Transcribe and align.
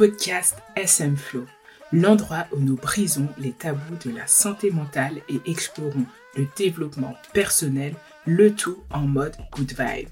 podcast 0.00 0.56
SM 0.76 1.14
Flow, 1.14 1.44
l'endroit 1.92 2.46
où 2.52 2.58
nous 2.58 2.76
brisons 2.76 3.28
les 3.36 3.52
tabous 3.52 3.96
de 4.02 4.10
la 4.10 4.26
santé 4.26 4.70
mentale 4.70 5.20
et 5.28 5.42
explorons 5.44 6.06
le 6.38 6.46
développement 6.56 7.14
personnel, 7.34 7.94
le 8.24 8.54
tout 8.54 8.78
en 8.90 9.02
mode 9.02 9.36
good 9.52 9.74
vibes. 9.78 10.08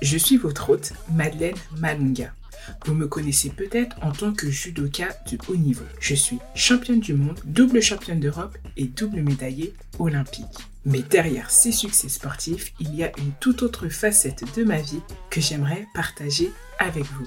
Je 0.00 0.16
suis 0.16 0.36
votre 0.36 0.70
hôte, 0.70 0.92
Madeleine 1.12 1.56
Malunga. 1.78 2.32
Vous 2.86 2.94
me 2.94 3.08
connaissez 3.08 3.50
peut-être 3.50 3.96
en 4.00 4.12
tant 4.12 4.32
que 4.32 4.48
judoka 4.48 5.08
de 5.28 5.36
haut 5.48 5.56
niveau. 5.56 5.86
Je 5.98 6.14
suis 6.14 6.38
championne 6.54 7.00
du 7.00 7.14
monde, 7.14 7.40
double 7.44 7.82
championne 7.82 8.20
d'Europe 8.20 8.56
et 8.76 8.84
double 8.84 9.22
médaillée 9.22 9.74
olympique. 9.98 10.68
Mais 10.86 11.02
derrière 11.02 11.50
ces 11.50 11.72
succès 11.72 12.08
sportifs, 12.08 12.74
il 12.78 12.94
y 12.94 13.02
a 13.02 13.10
une 13.18 13.32
toute 13.40 13.64
autre 13.64 13.88
facette 13.88 14.44
de 14.56 14.62
ma 14.62 14.80
vie 14.80 15.02
que 15.30 15.40
j'aimerais 15.40 15.88
partager 15.94 16.52
avec 16.78 17.06
vous. 17.06 17.26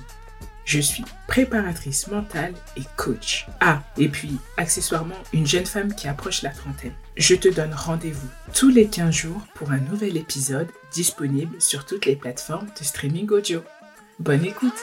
Je 0.66 0.80
suis 0.80 1.06
préparatrice 1.28 2.08
mentale 2.08 2.56
et 2.76 2.82
coach. 2.98 3.46
Ah, 3.60 3.84
et 3.98 4.10
puis, 4.10 4.40
accessoirement, 4.58 5.16
une 5.32 5.46
jeune 5.46 5.68
femme 5.68 5.94
qui 5.94 6.08
approche 6.08 6.42
la 6.42 6.50
trentaine. 6.50 6.96
Je 7.16 7.36
te 7.36 7.48
donne 7.48 7.74
rendez-vous 7.74 8.28
tous 8.52 8.70
les 8.70 8.88
15 8.88 9.14
jours 9.14 9.42
pour 9.54 9.72
un 9.72 9.78
nouvel 9.78 10.18
épisode 10.18 10.68
disponible 10.92 11.62
sur 11.62 11.86
toutes 11.86 12.08
les 12.08 12.16
plateformes 12.16 12.68
de 12.80 12.84
streaming 12.84 13.30
audio. 13.30 13.62
Bonne 14.18 14.44
écoute 14.44 14.74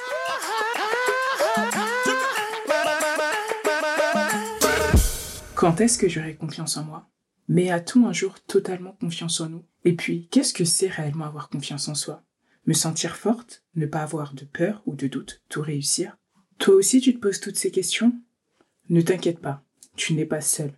Quand 5.56 5.80
est-ce 5.80 5.98
que 5.98 6.08
j'aurai 6.08 6.36
confiance 6.36 6.76
en 6.76 6.84
moi? 6.84 7.08
Mais 7.48 7.72
a-t-on 7.72 8.06
un 8.06 8.12
jour 8.12 8.34
totalement 8.46 8.96
confiance 9.00 9.40
en 9.40 9.48
nous? 9.48 9.64
Et 9.84 9.96
puis, 9.96 10.28
qu'est-ce 10.30 10.54
que 10.54 10.64
c'est 10.64 10.88
réellement 10.88 11.24
avoir 11.24 11.48
confiance 11.48 11.88
en 11.88 11.96
soi? 11.96 12.22
Me 12.64 12.74
sentir 12.74 13.16
forte 13.16 13.64
Ne 13.74 13.86
pas 13.86 14.02
avoir 14.02 14.34
de 14.34 14.44
peur 14.44 14.84
ou 14.86 14.94
de 14.94 15.08
doute 15.08 15.42
Tout 15.48 15.62
réussir 15.62 16.16
Toi 16.58 16.76
aussi 16.76 17.00
tu 17.00 17.12
te 17.12 17.18
poses 17.18 17.40
toutes 17.40 17.56
ces 17.56 17.72
questions? 17.72 18.12
Ne 18.88 19.00
t'inquiète 19.00 19.40
pas, 19.40 19.64
tu 19.96 20.14
n'es 20.14 20.26
pas 20.26 20.40
seul. 20.40 20.70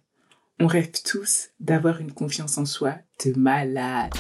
On 0.58 0.66
rêve 0.66 0.90
tous 1.04 1.50
d'avoir 1.60 2.00
une 2.00 2.12
confiance 2.12 2.56
en 2.56 2.64
soi 2.64 2.96
de 3.26 3.38
malade. 3.38 4.14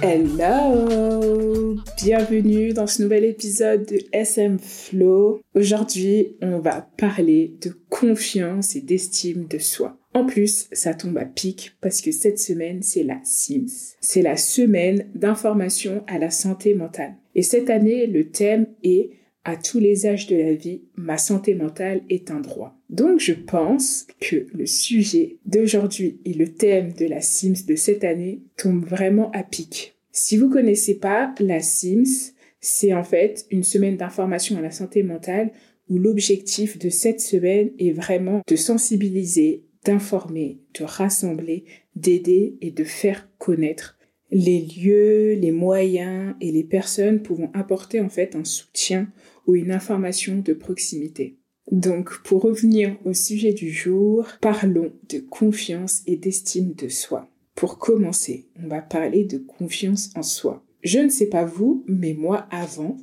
Hello 0.00 1.74
Bienvenue 2.00 2.74
dans 2.74 2.86
ce 2.86 3.02
nouvel 3.02 3.24
épisode 3.24 3.86
de 3.86 3.98
SM 4.12 4.60
Flow. 4.60 5.40
Aujourd'hui, 5.54 6.36
on 6.42 6.60
va 6.60 6.82
parler 6.96 7.56
de 7.60 7.70
confiance 7.88 8.76
et 8.76 8.82
d'estime 8.82 9.48
de 9.48 9.58
soi. 9.58 9.98
En 10.14 10.24
plus, 10.24 10.68
ça 10.70 10.94
tombe 10.94 11.18
à 11.18 11.24
pic 11.24 11.76
parce 11.80 12.00
que 12.00 12.12
cette 12.12 12.38
semaine, 12.38 12.82
c'est 12.82 13.02
la 13.02 13.20
SIMS. 13.24 13.96
C'est 14.00 14.22
la 14.22 14.36
semaine 14.36 15.08
d'information 15.14 16.04
à 16.06 16.18
la 16.18 16.30
santé 16.30 16.74
mentale. 16.74 17.14
Et 17.34 17.42
cette 17.42 17.68
année, 17.68 18.06
le 18.06 18.30
thème 18.30 18.68
est 18.84 19.10
à 19.44 19.56
tous 19.56 19.78
les 19.78 20.06
âges 20.06 20.26
de 20.26 20.36
la 20.36 20.54
vie, 20.54 20.82
ma 20.96 21.18
santé 21.18 21.54
mentale 21.54 22.02
est 22.08 22.30
un 22.30 22.40
droit. 22.40 22.78
Donc 22.88 23.20
je 23.20 23.34
pense 23.34 24.06
que 24.20 24.46
le 24.54 24.66
sujet 24.66 25.36
d'aujourd'hui 25.44 26.20
et 26.24 26.32
le 26.32 26.48
thème 26.48 26.92
de 26.94 27.06
la 27.06 27.20
SIMS 27.20 27.66
de 27.66 27.76
cette 27.76 28.04
année 28.04 28.40
tombent 28.56 28.86
vraiment 28.86 29.30
à 29.32 29.42
pic. 29.42 29.96
Si 30.12 30.36
vous 30.36 30.48
connaissez 30.48 30.94
pas 30.94 31.34
la 31.40 31.60
SIMS, 31.60 32.32
c'est 32.60 32.94
en 32.94 33.04
fait 33.04 33.44
une 33.50 33.64
semaine 33.64 33.96
d'information 33.96 34.56
à 34.56 34.62
la 34.62 34.70
santé 34.70 35.02
mentale 35.02 35.50
où 35.90 35.98
l'objectif 35.98 36.78
de 36.78 36.88
cette 36.88 37.20
semaine 37.20 37.70
est 37.78 37.92
vraiment 37.92 38.40
de 38.46 38.56
sensibiliser, 38.56 39.64
d'informer, 39.84 40.58
de 40.78 40.84
rassembler, 40.84 41.64
d'aider 41.96 42.56
et 42.60 42.70
de 42.70 42.84
faire 42.84 43.28
connaître 43.38 43.98
les 44.30 44.60
lieux, 44.60 45.34
les 45.34 45.52
moyens 45.52 46.34
et 46.40 46.50
les 46.50 46.64
personnes 46.64 47.22
pouvant 47.22 47.50
apporter 47.54 48.00
en 48.00 48.08
fait 48.08 48.34
un 48.34 48.44
soutien 48.44 49.08
ou 49.46 49.54
une 49.54 49.70
information 49.70 50.38
de 50.38 50.52
proximité. 50.52 51.38
Donc, 51.70 52.22
pour 52.24 52.42
revenir 52.42 52.96
au 53.04 53.14
sujet 53.14 53.52
du 53.52 53.70
jour, 53.70 54.26
parlons 54.40 54.92
de 55.08 55.18
confiance 55.18 56.02
et 56.06 56.16
d'estime 56.16 56.74
de 56.74 56.88
soi. 56.88 57.30
Pour 57.54 57.78
commencer, 57.78 58.48
on 58.62 58.68
va 58.68 58.82
parler 58.82 59.24
de 59.24 59.38
confiance 59.38 60.10
en 60.16 60.22
soi. 60.22 60.64
Je 60.82 60.98
ne 60.98 61.08
sais 61.08 61.28
pas 61.28 61.44
vous, 61.44 61.84
mais 61.86 62.12
moi 62.12 62.46
avant, 62.50 62.96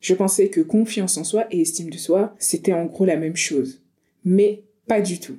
je 0.00 0.14
pensais 0.14 0.48
que 0.48 0.60
confiance 0.60 1.16
en 1.16 1.24
soi 1.24 1.46
et 1.50 1.62
estime 1.62 1.90
de 1.90 1.96
soi, 1.96 2.34
c'était 2.38 2.74
en 2.74 2.84
gros 2.84 3.06
la 3.06 3.16
même 3.16 3.36
chose. 3.36 3.82
Mais 4.24 4.64
pas 4.86 5.00
du 5.00 5.18
tout. 5.18 5.38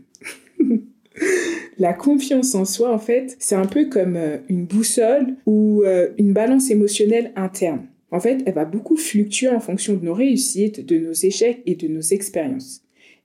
la 1.78 1.94
confiance 1.94 2.56
en 2.56 2.66
soi, 2.66 2.94
en 2.94 3.00
fait, 3.00 3.36
c'est 3.40 3.56
un 3.56 3.66
peu 3.66 3.86
comme 3.86 4.16
euh, 4.16 4.38
une 4.50 4.66
boussole 4.66 5.36
ou 5.46 5.84
euh, 5.84 6.10
une 6.18 6.34
balance 6.34 6.70
émotionnelle 6.70 7.32
interne. 7.36 7.88
En 8.12 8.20
fait, 8.20 8.44
elle 8.46 8.54
va 8.54 8.66
beaucoup 8.66 8.98
fluctuer 8.98 9.50
en 9.50 9.60
fonction 9.60 9.96
de 9.96 10.06
nos 10.06 10.14
réussites, 10.14 10.86
de 10.86 10.98
nos 10.98 11.14
échecs 11.14 11.62
et 11.66 11.76
de 11.76 11.88
nos 11.88 12.02
expériences. 12.02 12.82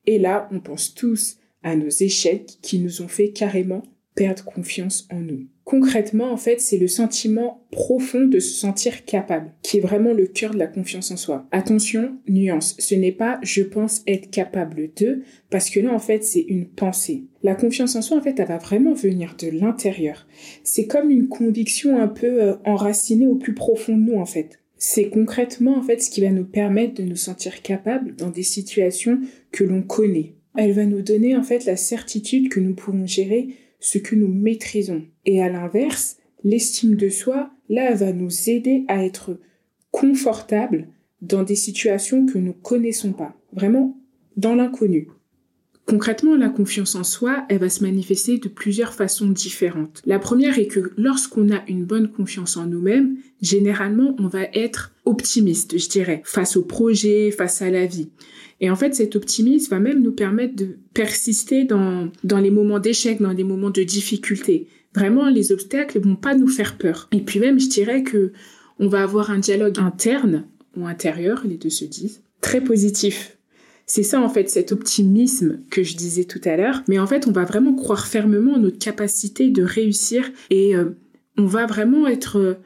Et 0.07 0.19
là, 0.19 0.49
on 0.51 0.61
pense 0.61 0.95
tous 0.95 1.39
à 1.63 1.77
nos 1.77 1.89
échecs 1.89 2.59
qui 2.63 2.79
nous 2.79 3.03
ont 3.03 3.09
fait 3.09 3.31
carrément 3.31 3.83
perdre 4.15 4.45
confiance 4.45 5.07
en 5.13 5.21
nous. 5.21 5.47
Concrètement, 5.71 6.33
en 6.33 6.37
fait, 6.37 6.61
c'est 6.61 6.79
le 6.79 6.89
sentiment 6.89 7.65
profond 7.71 8.25
de 8.25 8.41
se 8.41 8.53
sentir 8.53 9.05
capable, 9.05 9.53
qui 9.63 9.77
est 9.77 9.81
vraiment 9.81 10.13
le 10.13 10.27
cœur 10.27 10.53
de 10.53 10.59
la 10.59 10.67
confiance 10.67 11.13
en 11.13 11.17
soi. 11.17 11.47
Attention, 11.53 12.17
nuance, 12.29 12.75
ce 12.81 12.97
n'est 12.97 13.13
pas 13.13 13.39
je 13.45 13.63
pense 13.63 14.03
être 14.09 14.31
capable 14.31 14.91
de, 14.97 15.23
parce 15.49 15.71
que 15.71 15.79
là, 15.79 15.95
en 15.95 16.01
fait, 16.01 16.25
c'est 16.25 16.41
une 16.41 16.67
pensée. 16.67 17.27
La 17.45 17.55
confiance 17.55 17.95
en 17.95 18.03
soi, 18.03 18.17
en 18.17 18.21
fait, 18.21 18.41
elle 18.41 18.49
va 18.49 18.59
vraiment 18.59 18.95
venir 18.95 19.37
de 19.39 19.47
l'intérieur. 19.47 20.27
C'est 20.65 20.89
comme 20.89 21.09
une 21.09 21.29
conviction 21.29 22.03
un 22.03 22.09
peu 22.09 22.43
euh, 22.43 22.57
enracinée 22.65 23.29
au 23.29 23.37
plus 23.37 23.55
profond 23.55 23.97
de 23.97 24.03
nous, 24.03 24.19
en 24.19 24.27
fait. 24.27 24.59
C'est 24.77 25.09
concrètement, 25.09 25.79
en 25.79 25.83
fait, 25.83 26.03
ce 26.03 26.11
qui 26.11 26.21
va 26.21 26.31
nous 26.31 26.47
permettre 26.47 26.95
de 26.95 27.05
nous 27.05 27.15
sentir 27.15 27.63
capables 27.63 28.17
dans 28.17 28.31
des 28.31 28.43
situations 28.43 29.21
que 29.53 29.63
l'on 29.63 29.83
connaît. 29.83 30.35
Elle 30.57 30.73
va 30.73 30.85
nous 30.85 31.03
donner, 31.03 31.37
en 31.37 31.45
fait, 31.45 31.65
la 31.65 31.77
certitude 31.77 32.49
que 32.49 32.59
nous 32.59 32.75
pouvons 32.75 33.07
gérer 33.07 33.51
ce 33.81 33.99
que 33.99 34.15
nous 34.15 34.29
maîtrisons. 34.29 35.05
Et 35.27 35.43
à 35.43 35.49
l'inverse, 35.49 36.19
l'estime 36.45 36.95
de 36.95 37.09
soi, 37.09 37.51
là, 37.69 37.95
va 37.95 38.13
nous 38.13 38.49
aider 38.49 38.85
à 38.89 39.05
être 39.05 39.39
confortable 39.91 40.89
dans 41.21 41.43
des 41.43 41.57
situations 41.57 42.27
que 42.27 42.39
nous 42.39 42.53
connaissons 42.53 43.13
pas. 43.13 43.35
Vraiment 43.53 43.97
dans 44.37 44.55
l'inconnu. 44.55 45.09
Concrètement, 45.91 46.37
la 46.37 46.51
confiance 46.51 46.95
en 46.95 47.03
soi, 47.03 47.45
elle 47.49 47.59
va 47.59 47.69
se 47.69 47.83
manifester 47.83 48.39
de 48.39 48.49
plusieurs 48.49 48.95
façons 48.95 49.27
différentes. 49.27 50.03
La 50.06 50.21
première 50.21 50.56
est 50.56 50.69
que 50.69 50.93
lorsqu'on 50.97 51.51
a 51.51 51.65
une 51.67 51.84
bonne 51.84 52.12
confiance 52.12 52.56
en 52.56 52.67
nous-mêmes, 52.67 53.17
généralement, 53.43 54.15
on 54.21 54.28
va 54.28 54.45
être 54.55 54.93
optimiste, 55.05 55.77
je 55.77 55.89
dirais, 55.89 56.23
face 56.25 56.56
au 56.56 56.62
projet, 56.62 57.33
face 57.33 57.61
à 57.61 57.71
la 57.71 57.87
vie. 57.87 58.11
Et 58.61 58.71
en 58.71 58.77
fait, 58.77 58.95
cet 58.95 59.17
optimisme 59.17 59.73
va 59.73 59.81
même 59.81 60.01
nous 60.01 60.12
permettre 60.12 60.55
de 60.55 60.78
persister 60.95 61.65
dans, 61.65 62.09
dans 62.22 62.39
les 62.39 62.53
moments 62.53 62.78
d'échec, 62.78 63.21
dans 63.21 63.33
les 63.33 63.43
moments 63.43 63.71
de 63.71 63.83
difficulté. 63.83 64.69
Vraiment, 64.95 65.28
les 65.28 65.51
obstacles 65.51 65.99
vont 65.99 66.15
pas 66.15 66.37
nous 66.37 66.47
faire 66.47 66.78
peur. 66.78 67.09
Et 67.11 67.21
puis 67.21 67.41
même, 67.41 67.59
je 67.59 67.69
dirais 67.69 68.05
que 68.05 68.31
on 68.78 68.87
va 68.87 69.03
avoir 69.03 69.33
un 69.33 69.41
dialogue 69.41 69.81
interne 69.81 70.45
ou 70.77 70.87
intérieur, 70.87 71.43
les 71.45 71.57
deux 71.57 71.69
se 71.69 71.84
disent, 71.84 72.22
très 72.41 72.61
positif. 72.61 73.40
C'est 73.93 74.05
ça 74.05 74.21
en 74.21 74.28
fait 74.28 74.49
cet 74.49 74.71
optimisme 74.71 75.59
que 75.69 75.83
je 75.83 75.97
disais 75.97 76.23
tout 76.23 76.41
à 76.45 76.56
l'heure. 76.56 76.84
Mais 76.87 77.01
en 77.01 77.09
fait, 77.09 77.27
on 77.27 77.33
va 77.33 77.45
vraiment 77.45 77.75
croire 77.75 78.06
fermement 78.06 78.53
en 78.53 78.61
notre 78.61 78.78
capacité 78.78 79.51
de 79.51 79.65
réussir 79.65 80.31
et 80.49 80.77
euh, 80.77 80.91
on 81.37 81.47
va 81.47 81.67
vraiment 81.67 82.06
être 82.06 82.56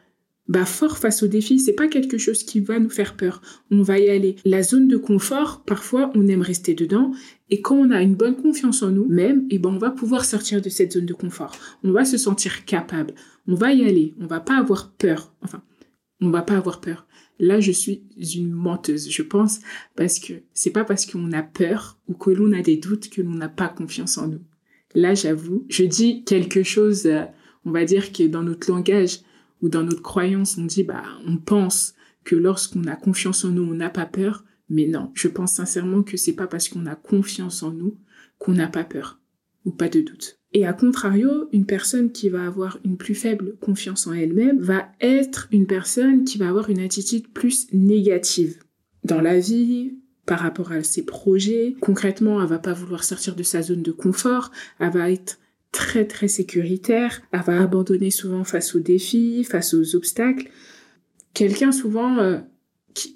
bah 0.49 0.67
fort 0.67 0.99
face 0.99 1.23
au 1.23 1.27
défi, 1.27 1.59
c'est 1.59 1.73
pas 1.73 1.89
quelque 1.89 2.19
chose 2.19 2.43
qui 2.43 2.61
va 2.61 2.79
nous 2.79 2.91
faire 2.91 3.17
peur. 3.17 3.41
On 3.71 3.81
va 3.81 3.99
y 3.99 4.11
aller. 4.11 4.37
La 4.45 4.63
zone 4.63 4.87
de 4.87 4.99
confort, 4.99 5.63
parfois 5.65 6.13
on 6.15 6.29
aime 6.29 6.43
rester 6.43 6.75
dedans 6.75 7.13
et 7.49 7.63
quand 7.63 7.77
on 7.77 7.91
a 7.91 8.03
une 8.03 8.17
bonne 8.17 8.37
confiance 8.37 8.83
en 8.83 8.91
nous 8.91 9.09
même, 9.09 9.47
et 9.49 9.55
eh 9.55 9.59
ben 9.59 9.71
on 9.71 9.79
va 9.79 9.93
pouvoir 9.93 10.27
sortir 10.27 10.61
de 10.61 10.69
cette 10.69 10.93
zone 10.93 11.07
de 11.07 11.15
confort. 11.15 11.57
On 11.85 11.93
va 11.93 12.05
se 12.05 12.19
sentir 12.19 12.67
capable. 12.67 13.15
On 13.49 13.55
va 13.55 13.73
y 13.73 13.89
aller, 13.89 14.13
on 14.21 14.27
va 14.27 14.41
pas 14.41 14.59
avoir 14.59 14.91
peur. 14.91 15.33
Enfin, 15.41 15.63
on 16.21 16.29
va 16.29 16.43
pas 16.43 16.59
avoir 16.59 16.83
peur. 16.83 17.07
Là, 17.39 17.61
je 17.61 17.73
suis 17.73 18.05
une 18.37 18.53
menteuse, 18.53 19.11
je 19.11 19.23
pense, 19.23 19.61
parce 19.97 20.19
que 20.19 20.35
c'est 20.53 20.71
pas 20.71 20.85
parce 20.85 21.05
qu'on 21.05 21.33
a 21.33 21.43
peur 21.43 21.99
ou 22.07 22.15
que 22.15 22.31
l'on 22.31 22.53
a 22.53 22.63
des 22.63 22.77
doutes 22.77 23.11
que 23.11 23.23
l'on 23.23 23.35
n'a 23.35 23.49
pas 23.49 23.69
confiance 23.69 24.19
en 24.19 24.29
nous. 24.29 24.43
Là, 24.95 25.15
j'avoue, 25.15 25.67
je 25.69 25.85
dis 25.85 26.23
quelque 26.25 26.63
chose, 26.63 27.07
euh, 27.07 27.25
on 27.65 27.73
va 27.73 27.85
dire, 27.85 28.13
qui 28.13 28.23
est 28.23 28.29
dans 28.29 28.45
notre 28.45 28.71
langage 28.71 29.21
ou 29.63 29.69
dans 29.69 29.83
notre 29.83 30.03
croyance, 30.03 30.57
on 30.59 30.65
dit, 30.65 30.85
bah, 30.85 31.03
on 31.27 31.37
pense 31.37 31.95
que 32.23 32.37
lorsqu'on 32.37 32.85
a 32.85 32.97
confiance 32.97 33.45
en 33.45 33.51
nous, 33.51 33.63
on 33.63 33.75
n'a 33.75 33.91
pas 33.91 34.07
peur. 34.07 34.45
Mais 34.69 34.87
non, 34.87 35.11
je 35.15 35.29
pense 35.29 35.55
sincèrement 35.55 36.03
que 36.03 36.17
c'est 36.17 36.33
pas 36.33 36.47
parce 36.47 36.69
qu'on 36.69 36.87
a 36.87 36.97
confiance 36.97 37.63
en 37.63 37.73
nous 37.73 37.99
qu'on 38.39 38.53
n'a 38.53 38.69
pas 38.69 38.85
peur 38.85 39.21
ou 39.65 39.71
pas 39.71 39.89
de 39.89 40.01
doute. 40.01 40.39
Et 40.55 40.67
à 40.67 40.73
contrario, 40.73 41.49
une 41.53 41.67
personne 41.67 42.13
qui 42.13 42.29
va 42.29 42.47
avoir 42.47 42.79
une 42.85 42.97
plus 42.97 43.15
faible 43.15 43.57
confiance 43.61 44.07
en 44.07 44.13
elle-même 44.13 44.61
va 44.61 44.89
être 45.01 45.49
une 45.51 45.67
personne 45.67 46.25
qui 46.25 46.39
va 46.39 46.49
avoir 46.49 46.71
une 46.71 46.79
attitude 46.79 47.29
plus 47.29 47.67
négative 47.73 48.59
dans 49.03 49.21
la 49.21 49.39
vie, 49.39 49.95
par 50.27 50.41
rapport 50.41 50.73
à 50.73 50.83
ses 50.83 51.05
projets. 51.05 51.77
Concrètement, 51.81 52.41
elle 52.43 52.49
va 52.49 52.59
pas 52.59 52.73
vouloir 52.73 53.05
sortir 53.05 53.35
de 53.35 53.43
sa 53.43 53.63
zone 53.63 53.83
de 53.83 53.93
confort, 53.93 54.51
elle 54.79 54.93
va 54.93 55.11
être 55.11 55.39
très 55.73 56.07
très 56.07 56.29
sécuritaire, 56.29 57.21
elle 57.33 57.43
va 57.43 57.61
abandonner 57.61 58.11
souvent 58.11 58.45
face 58.45 58.75
aux 58.75 58.81
défis, 58.81 59.45
face 59.45 59.75
aux 59.75 59.97
obstacles. 59.97 60.49
quelqu'un 61.35 61.73
souvent 61.73 62.19
euh, 62.19 62.39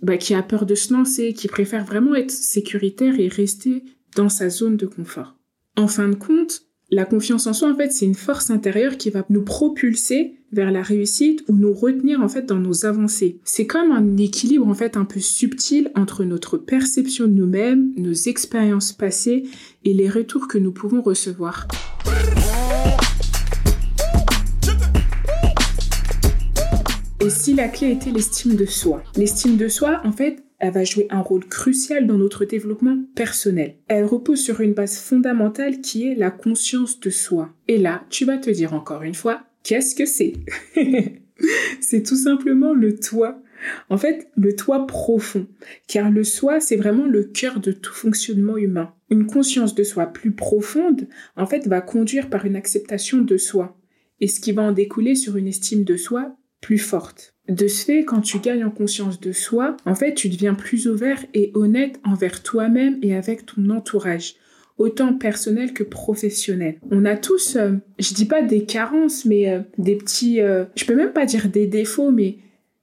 bah, 0.02 0.17
qui 0.17 0.34
a 0.34 0.43
peur 0.43 0.67
de 0.67 0.75
se 0.75 0.93
lancer, 0.93 1.32
qui 1.32 1.46
préfère 1.46 1.84
vraiment 1.84 2.14
être 2.14 2.32
sécuritaire 2.32 3.19
et 3.20 3.29
rester 3.29 3.84
dans 4.17 4.29
sa 4.29 4.50
zone 4.50 4.76
de 4.76 4.87
confort. 4.87 5.37
En 5.76 5.87
fin 5.87 6.08
de 6.08 6.17
compte, 6.17 6.68
la 6.90 7.05
confiance 7.05 7.46
en 7.46 7.52
soi, 7.52 7.70
en 7.70 7.76
fait, 7.76 7.93
c'est 7.93 8.06
une 8.06 8.14
force 8.14 8.49
intérieure 8.49 8.96
qui 8.96 9.11
va 9.11 9.23
nous 9.29 9.43
propulser 9.43 10.37
vers 10.52 10.70
la 10.70 10.81
réussite 10.81 11.44
ou 11.46 11.55
nous 11.55 11.75
retenir, 11.75 12.23
en 12.23 12.29
fait, 12.29 12.46
dans 12.46 12.58
nos 12.58 12.87
avancées. 12.87 13.40
C'est 13.44 13.67
comme 13.67 13.93
un 13.93 14.17
équilibre, 14.17 14.67
en 14.67 14.73
fait, 14.73 14.96
un 14.96 15.05
peu 15.05 15.20
subtil 15.20 15.90
entre 15.94 16.25
notre 16.25 16.56
perception 16.56 17.26
de 17.26 17.32
nous-mêmes, 17.32 17.93
nos 17.99 18.14
expériences 18.14 18.94
passées 18.94 19.44
et 19.85 19.93
les 19.93 20.08
retours 20.08 20.49
que 20.49 20.56
nous 20.56 20.73
pouvons 20.73 21.02
recevoir. 21.02 21.69
Et 27.20 27.29
si 27.29 27.52
la 27.52 27.69
clé 27.69 27.91
était 27.91 28.11
l'estime 28.11 28.55
de 28.55 28.64
soi? 28.64 29.02
L'estime 29.14 29.58
de 29.58 29.69
soi, 29.69 30.00
en 30.05 30.12
fait, 30.12 30.43
elle 30.58 30.72
va 30.72 30.84
jouer 30.84 31.06
un 31.10 31.20
rôle 31.20 31.46
crucial 31.46 32.06
dans 32.06 32.19
notre 32.19 32.44
développement 32.44 32.99
personnel. 33.14 33.76
Elle 33.87 34.05
repose 34.05 34.40
sur 34.40 34.60
une 34.60 34.75
base 34.75 34.99
fondamentale 34.99 35.81
qui 35.81 36.08
est 36.08 36.14
la 36.14 36.31
conscience 36.31 36.99
de 37.00 37.10
soi. 37.10 37.50
Et 37.69 37.78
là, 37.78 38.05
tu 38.10 38.25
vas 38.25 38.38
te 38.38 38.50
dire 38.50 38.75
encore 38.75 39.02
une 39.02 39.14
fois, 39.14 39.43
qu'est-ce 39.62 39.94
que 39.94 40.06
c'est? 40.06 40.34
C'est 41.81 42.02
tout 42.02 42.16
simplement 42.16 42.72
le 42.72 42.99
toit. 42.99 43.40
En 43.90 43.99
fait, 43.99 44.28
le 44.37 44.55
toit 44.55 44.87
profond, 44.87 45.46
car 45.87 46.10
le 46.10 46.25
soi, 46.25 46.60
c'est 46.60 46.76
vraiment 46.76 47.06
le 47.06 47.25
cœur 47.25 47.60
de 47.60 47.72
tout 47.72 47.93
fonctionnement 47.93 48.56
humain. 48.56 48.93
Une 49.10 49.26
conscience 49.26 49.75
de 49.75 49.82
soi 49.82 50.06
plus 50.06 50.32
profonde, 50.32 51.08
en 51.37 51.46
fait, 51.46 51.66
va 51.66 51.81
conduire 51.81 52.31
par 52.31 52.44
une 52.44 52.56
acceptation 52.56 53.19
de 53.19 53.37
soi, 53.37 53.76
et 54.20 54.28
ce 54.28 54.40
qui 54.40 54.52
va 54.52 54.62
en 54.62 54.72
découler 54.72 55.14
sur 55.16 55.37
une 55.37 55.49
estime 55.49 55.84
de 55.84 55.96
soi 55.96 56.37
plus 56.60 56.78
forte. 56.78 57.34
De 57.49 57.66
ce 57.66 57.84
fait, 57.87 58.05
quand 58.05 58.20
tu 58.20 58.40
gagnes 58.40 58.64
en 58.64 58.70
conscience 58.70 59.20
de 59.20 59.32
soi, 59.32 59.76
en 59.87 59.94
fait, 59.94 60.14
tu 60.14 60.28
deviens 60.28 60.55
plus 60.55 60.87
ouvert 60.87 61.25
et 61.32 61.50
honnête 61.55 61.99
envers 62.05 62.43
toi-même 62.43 62.99
et 63.00 63.14
avec 63.14 63.46
ton 63.46 63.70
entourage, 63.70 64.34
autant 64.76 65.14
personnel 65.14 65.72
que 65.72 65.82
professionnel. 65.82 66.78
On 66.90 67.06
a 67.06 67.16
tous, 67.16 67.56
euh, 67.56 67.72
je 67.99 68.12
dis 68.12 68.26
pas 68.26 68.43
des 68.43 68.64
carences, 68.64 69.25
mais 69.25 69.50
euh, 69.50 69.60
des 69.78 69.96
petits, 69.96 70.43
euh, 70.43 70.66
je 70.76 70.84
peux 70.84 70.94
même 70.94 71.14
pas 71.14 71.25
dire 71.25 71.49
des 71.49 71.66
défauts, 71.66 72.10
mais 72.10 72.37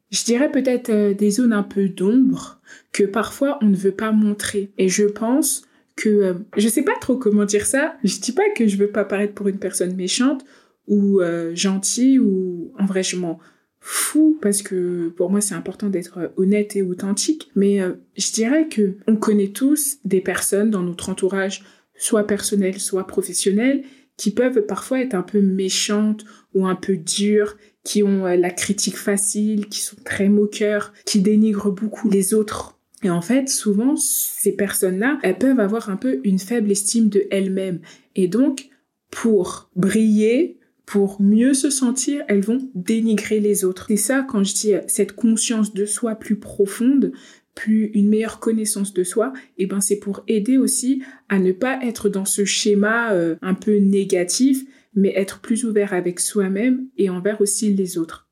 je 0.09 0.23
dirais 0.23 0.51
peut-être 0.51 1.13
des 1.13 1.31
zones 1.31 1.53
un 1.53 1.63
peu 1.63 1.87
d'ombre 1.87 2.59
que 2.91 3.03
parfois 3.03 3.59
on 3.61 3.67
ne 3.67 3.75
veut 3.75 3.91
pas 3.91 4.11
montrer. 4.11 4.71
Et 4.79 4.89
je 4.89 5.05
pense 5.05 5.63
que, 5.95 6.35
je 6.57 6.67
sais 6.67 6.83
pas 6.83 6.95
trop 6.99 7.17
comment 7.17 7.45
dire 7.45 7.65
ça, 7.65 7.95
je 8.03 8.19
dis 8.19 8.31
pas 8.31 8.49
que 8.55 8.67
je 8.67 8.77
veux 8.77 8.89
pas 8.89 9.05
paraître 9.05 9.33
pour 9.33 9.47
une 9.47 9.59
personne 9.59 9.95
méchante 9.95 10.45
ou 10.87 11.19
gentille 11.53 12.19
ou 12.19 12.71
en 12.77 12.85
vrai 12.85 13.01
je 13.01 13.17
m'en 13.17 13.39
fou 13.87 14.35
parce 14.41 14.63
que 14.63 15.09
pour 15.09 15.29
moi 15.29 15.41
c'est 15.41 15.53
important 15.53 15.89
d'être 15.89 16.33
honnête 16.37 16.75
et 16.75 16.81
authentique. 16.81 17.51
Mais 17.55 17.79
euh, 17.81 17.93
je 18.17 18.31
dirais 18.31 18.67
que 18.67 18.97
on 19.05 19.15
connaît 19.15 19.49
tous 19.49 19.97
des 20.03 20.21
personnes 20.21 20.71
dans 20.71 20.81
notre 20.81 21.09
entourage 21.09 21.63
soit 21.95 22.25
personnel 22.25 22.79
soit 22.79 23.05
professionnel 23.05 23.83
qui 24.17 24.31
peuvent 24.31 24.65
parfois 24.65 25.01
être 25.01 25.13
un 25.13 25.21
peu 25.21 25.39
méchantes 25.39 26.25
ou 26.55 26.65
un 26.65 26.73
peu 26.73 26.97
dures 26.97 27.57
qui 27.83 28.01
ont 28.01 28.25
euh, 28.25 28.35
la 28.35 28.49
critique 28.49 28.97
facile 28.97 29.67
qui 29.67 29.81
sont 29.81 29.97
très 30.03 30.29
moqueurs 30.29 30.91
qui 31.05 31.21
dénigrent 31.21 31.71
beaucoup 31.71 32.09
les 32.09 32.33
autres. 32.33 32.79
Et 33.03 33.11
en 33.11 33.21
fait 33.21 33.49
souvent 33.49 33.95
ces 33.95 34.53
personnes-là 34.53 35.19
elles 35.21 35.37
peuvent 35.37 35.59
avoir 35.59 35.91
un 35.91 35.97
peu 35.97 36.21
une 36.23 36.39
faible 36.39 36.71
estime 36.71 37.09
de 37.09 37.27
elles-mêmes 37.29 37.81
et 38.15 38.27
donc 38.27 38.69
pour 39.11 39.69
briller 39.75 40.57
pour 40.85 41.21
mieux 41.21 41.53
se 41.53 41.69
sentir, 41.69 42.23
elles 42.27 42.43
vont 42.43 42.69
dénigrer 42.75 43.39
les 43.39 43.65
autres. 43.65 43.85
C'est 43.87 43.97
ça 43.97 44.25
quand 44.27 44.43
je 44.43 44.53
dis 44.53 44.73
euh, 44.73 44.81
cette 44.87 45.13
conscience 45.13 45.73
de 45.73 45.85
soi 45.85 46.15
plus 46.15 46.37
profonde, 46.37 47.11
plus 47.55 47.85
une 47.93 48.09
meilleure 48.09 48.39
connaissance 48.39 48.93
de 48.93 49.03
soi, 49.03 49.33
et 49.57 49.63
eh 49.63 49.65
ben 49.65 49.81
c'est 49.81 49.97
pour 49.97 50.23
aider 50.27 50.57
aussi 50.57 51.01
à 51.29 51.39
ne 51.39 51.53
pas 51.53 51.79
être 51.83 52.09
dans 52.09 52.25
ce 52.25 52.45
schéma 52.45 53.13
euh, 53.13 53.35
un 53.41 53.53
peu 53.53 53.77
négatif, 53.77 54.65
mais 54.93 55.13
être 55.15 55.39
plus 55.39 55.65
ouvert 55.65 55.93
avec 55.93 56.19
soi-même 56.19 56.87
et 56.97 57.09
envers 57.09 57.41
aussi 57.41 57.73
les 57.73 57.97
autres. 57.97 58.29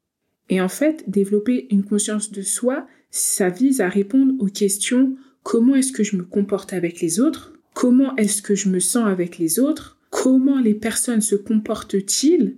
Et 0.50 0.62
en 0.62 0.70
fait, 0.70 1.04
développer 1.08 1.68
une 1.72 1.84
conscience 1.84 2.32
de 2.32 2.42
soi, 2.42 2.86
ça 3.12 3.50
vise 3.50 3.82
à 3.82 3.90
répondre 3.90 4.34
aux 4.40 4.48
questions 4.48 5.16
comment 5.42 5.76
est-ce 5.76 5.92
que 5.92 6.04
je 6.04 6.16
me 6.16 6.24
comporte 6.24 6.74
avec 6.74 7.00
les 7.02 7.20
autres, 7.20 7.54
comment 7.74 8.16
est-ce 8.18 8.42
que 8.42 8.56
je 8.56 8.70
me 8.70 8.80
sens 8.80 9.08
avec 9.08 9.38
les 9.38 9.60
autres, 9.60 9.98
comment 10.14 10.60
les 10.60 10.76
personnes 10.76 11.22
se 11.22 11.36
comportent-ils 11.36 12.56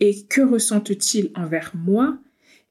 et 0.00 0.24
que 0.28 0.40
ressentent-ils 0.40 1.30
envers 1.36 1.72
moi 1.74 2.18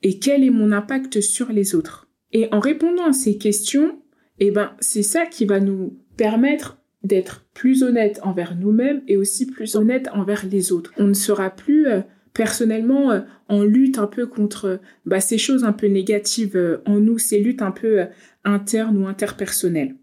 et 0.04 0.20
quel 0.20 0.44
est 0.44 0.50
mon 0.50 0.74
impact 0.74 1.22
sur 1.22 1.54
les 1.54 1.74
autres? 1.74 2.10
Et 2.34 2.50
en 2.52 2.60
répondant 2.60 3.06
à 3.06 3.14
ces 3.14 3.38
questions, 3.38 3.98
eh 4.40 4.52
ben, 4.52 4.74
c'est 4.82 5.04
ça 5.04 5.26
qui 5.26 5.46
va 5.46 5.62
nous 5.62 5.98
permettre 6.18 6.78
d'être 7.02 7.46
plus 7.54 7.82
honnête 7.82 8.20
envers 8.24 8.58
nous-mêmes 8.58 9.04
et 9.08 9.16
aussi 9.16 9.46
plus 9.46 9.78
honnête 9.78 10.10
envers 10.12 10.46
les 10.46 10.74
autres. 10.74 10.92
On 10.98 11.08
ne 11.08 11.14
sera 11.14 11.50
plus 11.50 11.88
euh, 11.88 12.02
personnellement 12.34 13.12
euh, 13.12 13.22
en 13.48 13.64
lutte 13.64 14.00
un 14.00 14.08
peu 14.08 14.28
contre 14.28 14.82
bah, 15.06 15.22
ces 15.22 15.38
choses 15.38 15.64
un 15.64 15.74
peu 15.74 15.88
négatives 15.88 16.58
euh, 16.58 16.82
en 16.86 17.00
nous, 17.00 17.20
ces 17.20 17.40
luttes 17.40 17.62
un 17.62 17.72
peu 17.72 18.06
internes 18.44 18.98
ou 18.98 19.08
interpersonnelles. 19.08 19.96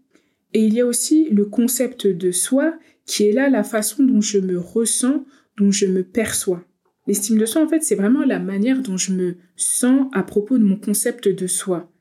Et 0.55 0.65
il 0.65 0.73
y 0.73 0.81
a 0.81 0.85
aussi 0.87 1.29
le 1.29 1.45
concept 1.45 2.07
de 2.07 2.31
soi 2.31 2.73
qui 3.05 3.27
est 3.27 3.31
là 3.31 3.49
la 3.49 3.63
façon 3.63 4.03
dont 4.03 4.21
je 4.21 4.39
me 4.39 4.57
ressens, 4.57 5.25
dont 5.57 5.71
je 5.71 5.85
me 5.85 6.03
perçois. 6.03 6.63
L'estime 7.07 7.37
de 7.37 7.45
soi, 7.45 7.61
en 7.61 7.67
fait, 7.67 7.83
c'est 7.83 7.95
vraiment 7.95 8.23
la 8.23 8.39
manière 8.39 8.81
dont 8.81 8.97
je 8.97 9.11
me 9.11 9.35
sens 9.55 10.07
à 10.13 10.23
propos 10.23 10.57
de 10.57 10.63
mon 10.63 10.77
concept 10.77 11.27
de 11.27 11.47
soi. 11.47 11.91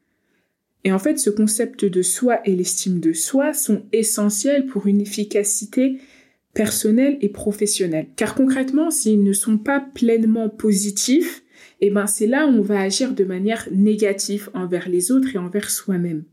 Et 0.85 0.93
en 0.93 0.99
fait, 0.99 1.19
ce 1.19 1.31
concept 1.31 1.85
de 1.85 2.03
soi 2.03 2.41
et 2.45 2.55
l'estime 2.55 3.01
de 3.01 3.13
soi 3.13 3.53
sont 3.53 3.85
essentiels 3.93 4.67
pour 4.67 4.87
une 4.87 5.01
efficacité 5.01 5.99
personnelle 6.55 7.19
et 7.21 7.29
professionnelle. 7.29 8.09
Car 8.17 8.35
concrètement, 8.35 8.91
s'ils 8.91 9.23
ne 9.23 9.33
sont 9.33 9.59
pas 9.59 9.81
pleinement 9.81 10.49
positifs, 10.49 11.43
eh 11.81 11.91
ben, 11.91 12.07
c'est 12.07 12.27
là 12.27 12.47
où 12.47 12.51
on 12.51 12.63
va 12.63 12.81
agir 12.81 13.13
de 13.13 13.25
manière 13.25 13.69
négative 13.73 14.51
envers 14.55 14.89
les 14.89 15.11
autres 15.11 15.35
et 15.35 15.39
envers 15.39 15.71
soi-même 15.71 16.25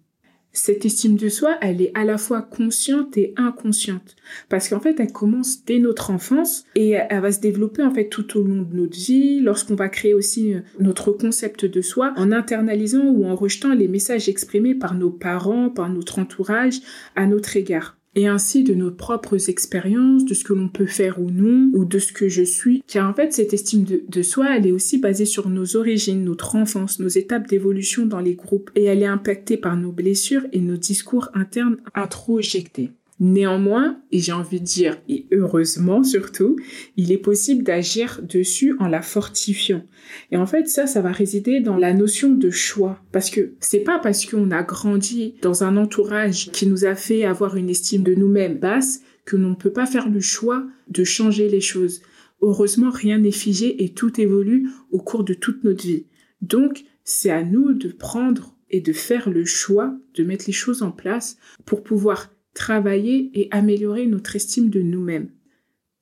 cette 0.52 0.86
estime 0.86 1.16
de 1.16 1.30
soi, 1.30 1.58
elle 1.62 1.82
est 1.82 1.92
à 1.94 2.06
la 2.06 2.18
fois 2.18 2.42
consciente 2.42 3.18
et 3.18 3.34
inconsciente. 3.38 4.16
Parce 4.50 4.70
qu'en 4.70 4.80
fait, 4.80 5.00
elle 5.00 5.12
commence 5.12 5.64
dès 5.64 5.80
notre 5.80 6.10
enfance 6.12 6.66
et 6.76 6.92
elle 6.92 7.22
va 7.22 7.32
se 7.32 7.40
développer 7.40 7.84
en 7.84 7.94
fait 7.94 8.10
tout 8.10 8.38
au 8.38 8.44
long 8.44 8.64
de 8.64 8.76
notre 8.76 8.98
vie, 8.98 9.42
lorsqu'on 9.42 9.76
va 9.76 9.90
créer 9.90 10.14
aussi 10.14 10.54
euh, 10.54 10.62
notre 10.80 11.12
concept 11.12 11.66
de 11.66 11.82
soi 11.82 12.14
en 12.18 12.32
internalisant 12.32 13.06
ou 13.06 13.26
en 13.26 13.36
rejetant 13.36 13.74
les 13.74 13.88
messages 13.88 14.30
exprimés 14.30 14.76
par 14.76 14.96
nos 14.96 15.12
parents, 15.12 15.70
par 15.70 15.90
notre 15.90 16.20
entourage 16.20 16.80
à 17.16 17.28
notre 17.28 17.56
égard 17.56 17.99
et 18.16 18.28
ainsi 18.28 18.64
de 18.64 18.74
nos 18.74 18.92
propres 18.92 19.50
expériences, 19.50 20.26
de 20.26 20.34
ce 20.34 20.44
que 20.44 20.54
l'on 20.54 20.70
peut 20.70 20.86
faire 20.86 21.20
ou 21.22 21.30
non, 21.30 21.70
ou 21.74 21.86
de 21.86 22.00
ce 22.00 22.12
que 22.12 22.28
je 22.28 22.44
suis. 22.44 22.84
Car 22.88 23.10
en 23.10 23.14
fait, 23.14 23.34
cette 23.34 23.54
estime 23.54 23.86
de, 23.86 24.22
soi, 24.22 24.56
elle 24.56 24.68
est 24.68 24.72
aussi 24.72 24.98
basée 24.98 25.26
sur 25.26 25.50
nos 25.50 25.76
origines, 25.76 26.24
notre 26.24 26.56
enfance, 26.56 27.00
nos 27.00 27.08
étapes 27.08 27.48
d'évolution 27.48 28.06
dans 28.06 28.20
les 28.20 28.36
groupes, 28.36 28.72
et 28.76 28.86
elle 28.86 29.04
est 29.04 29.08
impactée 29.08 29.58
par 29.58 29.78
nos 29.78 29.92
blessures 29.92 30.46
et 30.52 30.60
nos 30.60 30.78
discours 30.78 31.30
internes 31.34 31.78
introjectés. 31.94 32.92
Néanmoins, 33.22 34.02
et 34.12 34.20
j'ai 34.20 34.32
envie 34.32 34.62
de 34.62 34.66
dire, 34.66 34.98
et 35.10 35.28
heureusement 35.34 36.04
surtout, 36.04 36.56
il 36.96 37.12
est 37.12 37.18
possible 37.18 37.64
d'agir 37.64 38.22
dessus 38.24 38.78
en 38.80 38.88
la 38.88 39.02
fortifiant. 39.02 39.84
Et 40.32 40.38
en 40.38 40.46
fait, 40.46 40.70
ça, 40.70 40.88
ça 40.88 41.02
va 41.02 41.12
résider 41.12 41.60
dans 41.60 41.76
la 41.76 41.94
notion 41.94 42.32
de 42.32 42.50
choix. 42.50 43.04
Parce 43.12 43.30
que 43.30 43.56
c'est 43.60 43.82
pas 43.82 44.00
parce 44.00 44.26
qu'on 44.26 44.52
a 44.52 44.64
grandi 44.64 45.36
dans 45.42 45.66
un 45.66 45.76
entourage 45.76 46.50
qui 46.52 46.66
nous 46.66 46.86
a 46.86 46.96
fait 46.96 47.26
avoir 47.26 47.58
une 47.58 47.70
estime 47.70 48.04
de 48.04 48.16
nous-mêmes 48.16 48.58
basse 48.58 49.02
que 49.26 49.36
l'on 49.36 49.50
ne 49.50 49.56
peut 49.56 49.74
pas 49.74 49.86
faire 49.86 50.10
le 50.10 50.22
choix 50.22 50.66
de 50.88 51.04
changer 51.04 51.50
les 51.50 51.62
choses. 51.62 52.02
Heureusement, 52.42 52.90
rien 52.90 53.18
n'est 53.18 53.32
figé 53.32 53.84
et 53.84 53.90
tout 53.90 54.22
évolue 54.22 54.70
au 54.92 55.00
cours 55.00 55.26
de 55.26 55.34
toute 55.34 55.66
notre 55.66 55.84
vie. 55.84 56.06
Donc, 56.42 56.86
c'est 57.04 57.32
à 57.32 57.44
nous 57.44 57.74
de 57.74 57.90
prendre 57.90 58.56
et 58.70 58.80
de 58.80 58.94
faire 58.94 59.30
le 59.30 59.44
choix 59.44 59.94
de 60.16 60.24
mettre 60.24 60.46
les 60.48 60.54
choses 60.54 60.84
en 60.84 60.92
place 60.92 61.38
pour 61.66 61.84
pouvoir 61.84 62.30
travailler 62.60 63.32
et 63.34 63.48
améliorer 63.52 64.06
notre 64.06 64.36
estime 64.36 64.70
de 64.70 64.82
nous-mêmes. 64.82 65.30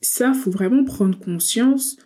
Ça, 0.01 0.33
faut 0.33 0.51
vraiment 0.51 0.83
prendre 0.83 1.17
conscience 1.17 1.97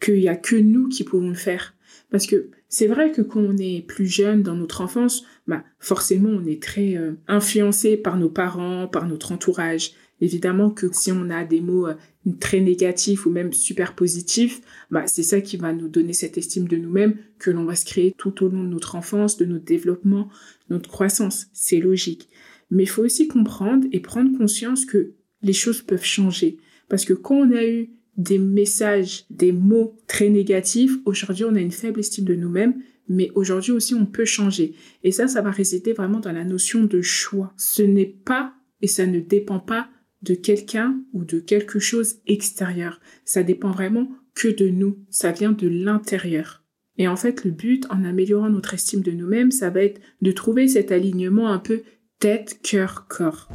qu'il 0.00 0.18
n'y 0.18 0.28
a 0.28 0.36
que 0.36 0.56
nous 0.56 0.88
qui 0.88 1.04
pouvons 1.04 1.28
le 1.28 1.34
faire. 1.34 1.74
Parce 2.10 2.26
que 2.26 2.50
c'est 2.68 2.88
vrai 2.88 3.12
que 3.12 3.22
quand 3.22 3.40
on 3.40 3.56
est 3.56 3.86
plus 3.86 4.06
jeune 4.06 4.42
dans 4.42 4.56
notre 4.56 4.80
enfance, 4.80 5.24
bah 5.46 5.62
forcément 5.78 6.30
on 6.30 6.44
est 6.44 6.62
très 6.62 6.96
euh, 6.96 7.12
influencé 7.28 7.96
par 7.96 8.16
nos 8.16 8.28
parents, 8.28 8.88
par 8.88 9.06
notre 9.06 9.32
entourage. 9.32 9.92
Évidemment 10.20 10.70
que 10.70 10.86
si 10.92 11.12
on 11.12 11.30
a 11.30 11.44
des 11.44 11.60
mots 11.60 11.86
euh, 11.86 11.94
très 12.40 12.60
négatifs 12.60 13.26
ou 13.26 13.30
même 13.30 13.52
super 13.52 13.94
positifs, 13.94 14.60
bah 14.90 15.06
c'est 15.06 15.22
ça 15.22 15.40
qui 15.40 15.56
va 15.56 15.72
nous 15.72 15.88
donner 15.88 16.12
cette 16.12 16.36
estime 16.36 16.66
de 16.66 16.76
nous-mêmes 16.76 17.16
que 17.38 17.50
l'on 17.50 17.64
va 17.64 17.76
se 17.76 17.84
créer 17.84 18.12
tout 18.16 18.44
au 18.44 18.48
long 18.48 18.64
de 18.64 18.68
notre 18.68 18.96
enfance, 18.96 19.36
de 19.36 19.44
notre 19.44 19.64
développement, 19.64 20.28
notre 20.68 20.90
croissance. 20.90 21.46
C'est 21.52 21.80
logique. 21.80 22.28
Mais 22.70 22.84
il 22.84 22.88
faut 22.88 23.04
aussi 23.04 23.28
comprendre 23.28 23.86
et 23.92 24.00
prendre 24.00 24.36
conscience 24.36 24.84
que 24.84 25.12
les 25.42 25.52
choses 25.52 25.82
peuvent 25.82 26.04
changer. 26.04 26.58
Parce 26.88 27.04
que 27.04 27.12
quand 27.12 27.36
on 27.36 27.52
a 27.52 27.64
eu 27.64 27.90
des 28.16 28.38
messages, 28.38 29.24
des 29.30 29.52
mots 29.52 29.96
très 30.06 30.28
négatifs, 30.28 30.92
aujourd'hui 31.04 31.44
on 31.44 31.54
a 31.54 31.60
une 31.60 31.72
faible 31.72 32.00
estime 32.00 32.24
de 32.24 32.34
nous-mêmes, 32.34 32.74
mais 33.08 33.30
aujourd'hui 33.34 33.72
aussi 33.72 33.94
on 33.94 34.06
peut 34.06 34.24
changer. 34.24 34.74
Et 35.02 35.12
ça, 35.12 35.26
ça 35.26 35.42
va 35.42 35.50
résider 35.50 35.92
vraiment 35.92 36.20
dans 36.20 36.32
la 36.32 36.44
notion 36.44 36.84
de 36.84 37.00
choix. 37.02 37.52
Ce 37.56 37.82
n'est 37.82 38.06
pas 38.24 38.54
et 38.82 38.86
ça 38.86 39.06
ne 39.06 39.20
dépend 39.20 39.60
pas 39.60 39.88
de 40.22 40.34
quelqu'un 40.34 41.00
ou 41.12 41.24
de 41.24 41.40
quelque 41.40 41.78
chose 41.78 42.16
extérieur. 42.26 43.00
Ça 43.24 43.42
dépend 43.42 43.70
vraiment 43.70 44.10
que 44.34 44.48
de 44.48 44.68
nous. 44.68 44.98
Ça 45.10 45.32
vient 45.32 45.52
de 45.52 45.68
l'intérieur. 45.68 46.64
Et 46.98 47.08
en 47.08 47.16
fait, 47.16 47.44
le 47.44 47.50
but, 47.50 47.86
en 47.90 48.04
améliorant 48.04 48.50
notre 48.50 48.74
estime 48.74 49.00
de 49.00 49.12
nous-mêmes, 49.12 49.50
ça 49.50 49.70
va 49.70 49.82
être 49.82 50.00
de 50.20 50.32
trouver 50.32 50.68
cet 50.68 50.92
alignement 50.92 51.48
un 51.48 51.58
peu 51.58 51.82
tête, 52.20 52.60
cœur, 52.62 53.06
corps. 53.08 53.48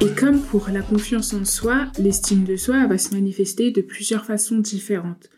Et 0.00 0.08
comme 0.18 0.40
pour 0.40 0.68
la 0.72 0.82
confiance 0.82 1.32
en 1.32 1.44
soi, 1.44 1.86
l'estime 2.00 2.42
de 2.42 2.56
soi 2.56 2.84
va 2.88 2.98
se 2.98 3.14
manifester 3.14 3.70
de 3.70 3.80
plusieurs 3.80 4.24
façons 4.24 4.58
différentes. 4.58 5.30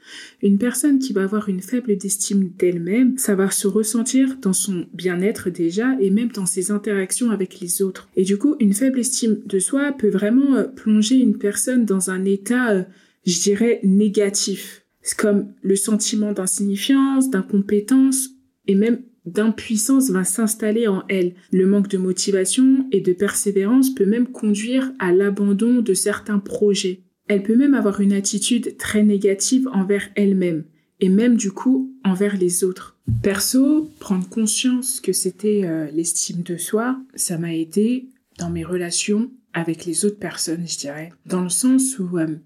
Une 0.42 0.56
personne 0.56 0.98
qui 0.98 1.12
va 1.12 1.24
avoir 1.24 1.50
une 1.50 1.60
faible 1.60 1.90
estime 1.90 2.52
d'elle-même, 2.58 3.18
ça 3.18 3.34
va 3.34 3.50
se 3.50 3.68
ressentir 3.68 4.38
dans 4.40 4.54
son 4.54 4.86
bien-être 4.94 5.50
déjà 5.50 5.94
et 6.00 6.08
même 6.08 6.30
dans 6.30 6.46
ses 6.46 6.70
interactions 6.70 7.30
avec 7.30 7.60
les 7.60 7.82
autres. 7.82 8.08
Et 8.16 8.24
du 8.24 8.38
coup, 8.38 8.56
une 8.60 8.72
faible 8.72 9.00
estime 9.00 9.40
de 9.44 9.58
soi 9.58 9.92
peut 9.92 10.08
vraiment 10.08 10.54
euh, 10.54 10.64
plonger 10.64 11.16
une 11.16 11.36
personne 11.36 11.84
dans 11.84 12.08
un 12.08 12.24
état, 12.24 12.70
euh, 12.70 12.84
je 13.26 13.38
dirais, 13.42 13.80
négatif. 13.82 14.87
Comme 15.16 15.52
le 15.62 15.76
sentiment 15.76 16.32
d'insignifiance, 16.32 17.30
d'incompétence 17.30 18.28
et 18.66 18.74
même 18.74 19.00
d'impuissance 19.26 20.10
va 20.10 20.24
s'installer 20.24 20.86
en 20.86 21.04
elle. 21.08 21.34
Le 21.52 21.66
manque 21.66 21.88
de 21.88 21.98
motivation 21.98 22.86
et 22.92 23.00
de 23.00 23.12
persévérance 23.12 23.94
peut 23.94 24.06
même 24.06 24.28
conduire 24.28 24.92
à 24.98 25.12
l'abandon 25.12 25.80
de 25.80 25.94
certains 25.94 26.38
projets. 26.38 27.02
Elle 27.28 27.42
peut 27.42 27.56
même 27.56 27.74
avoir 27.74 28.00
une 28.00 28.12
attitude 28.12 28.76
très 28.78 29.02
négative 29.02 29.68
envers 29.72 30.08
elle-même 30.14 30.64
et 31.00 31.08
même 31.08 31.36
du 31.36 31.52
coup 31.52 31.94
envers 32.04 32.36
les 32.36 32.64
autres. 32.64 32.96
Perso, 33.22 33.90
prendre 34.00 34.28
conscience 34.28 35.00
que 35.00 35.12
c'était 35.12 35.62
euh, 35.64 35.90
l'estime 35.92 36.42
de 36.42 36.56
soi, 36.56 36.98
ça 37.14 37.38
m'a 37.38 37.54
aidé 37.54 38.08
dans 38.38 38.50
mes 38.50 38.64
relations 38.64 39.30
avec 39.52 39.84
les 39.84 40.04
autres 40.04 40.18
personnes, 40.18 40.66
je 40.66 40.78
dirais. 40.78 41.10
Dans 41.26 41.42
le 41.42 41.48
sens 41.48 41.98
où 41.98 42.18
euh, 42.18 42.36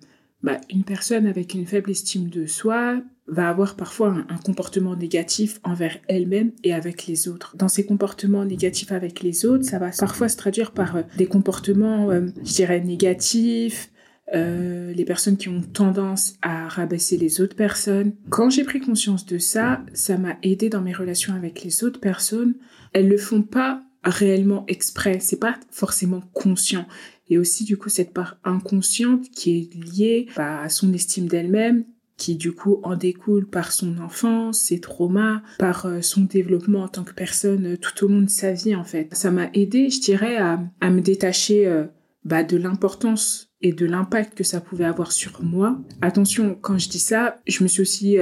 bah, 0.43 0.61
une 0.71 0.85
personne 0.85 1.27
avec 1.27 1.55
une 1.55 1.67
faible 1.67 1.91
estime 1.91 2.29
de 2.29 2.47
soi 2.47 3.01
va 3.29 3.49
avoir 3.49 3.77
parfois 3.77 4.17
un, 4.29 4.37
comportement 4.39 4.97
négatif 4.97 5.61
envers 5.63 5.99
elle-même 6.09 6.51
et 6.65 6.75
avec 6.75 7.07
les 7.07 7.29
autres. 7.29 7.57
Dans 7.57 7.69
ces 7.69 7.87
comportements 7.87 8.45
négatifs 8.45 8.91
avec 8.91 9.23
les 9.23 9.47
autres, 9.47 9.65
ça 9.65 9.79
va 9.79 9.91
parfois 9.97 10.29
se 10.29 10.37
traduire 10.37 10.73
par 10.73 10.97
euh, 10.97 11.03
des 11.17 11.27
comportements, 11.27 12.11
euh, 12.11 12.27
je 12.45 12.53
dirais, 12.55 12.81
négatifs, 12.81 13.91
euh, 14.35 14.93
les 14.93 15.05
personnes 15.05 15.37
qui 15.37 15.49
ont 15.49 15.61
tendance 15.61 16.35
à 16.43 16.67
rabaisser 16.67 17.17
les 17.17 17.41
autres 17.41 17.55
personnes. 17.55 18.13
Quand 18.31 18.51
j'ai 18.51 18.65
pris 18.65 18.81
conscience 18.81 19.27
de 19.27 19.39
ça, 19.39 19.85
ça 19.93 20.17
m'a 20.17 20.37
aidé 20.43 20.69
dans 20.69 20.81
mes 20.81 20.93
relations 20.93 21.35
avec 21.35 21.63
les 21.63 21.85
autres 21.85 22.01
personnes. 22.01 22.55
Elles 22.93 23.09
le 23.09 23.19
font 23.19 23.43
pas 23.43 23.83
réellement 24.05 24.65
exprès, 24.69 25.19
c'est 25.21 25.39
pas 25.39 25.57
forcément 25.71 26.23
conscient. 26.33 26.87
Et 27.29 27.39
aussi 27.39 27.65
du 27.65 27.77
coup 27.77 27.89
cette 27.89 28.13
part 28.13 28.39
inconsciente 28.45 29.31
qui 29.31 29.59
est 29.59 29.75
liée 29.75 30.27
bah, 30.37 30.61
à 30.61 30.69
son 30.69 30.93
estime 30.93 31.27
d'elle-même 31.29 31.85
qui 32.23 32.37
du 32.37 32.53
coup 32.53 32.79
en 32.85 32.95
découle 32.95 33.49
par 33.49 33.73
son 33.73 33.99
enfance, 33.99 34.61
ses 34.61 34.81
traumas, 34.81 35.43
par 35.59 35.87
euh, 35.87 36.03
son 36.03 36.21
développement 36.21 36.85
en 36.85 36.89
tant 36.89 37.03
que 37.03 37.15
personne 37.15 37.73
euh, 37.73 37.77
tout 37.77 38.05
au 38.05 38.09
long 38.09 38.23
de 38.23 38.31
sa 38.31 38.53
vie 38.53 38.77
en 38.77 38.85
fait. 38.85 39.13
Ça 39.15 39.33
m'a 39.33 39.49
aidé, 39.55 39.91
je 39.91 40.01
dirais, 40.01 40.37
à, 40.37 40.59
me 40.89 41.01
détacher 41.01 41.67
euh, 41.67 41.87
bah, 42.25 42.45
de 42.45 42.57
l'importance 42.57 43.52
et 43.63 43.73
de 43.73 43.87
l'impact 43.87 44.37
que 44.37 44.45
ça 44.45 44.61
pouvait 44.61 44.85
avoir 44.85 45.13
sur 45.13 45.43
moi. 45.43 45.79
Attention, 46.01 46.57
quand 46.61 46.79
je 46.79 46.89
dis 46.89 46.99
ça, 46.99 47.41
je 47.47 47.63
me 47.63 47.69
suis 47.69 47.83
aussi 47.83 48.19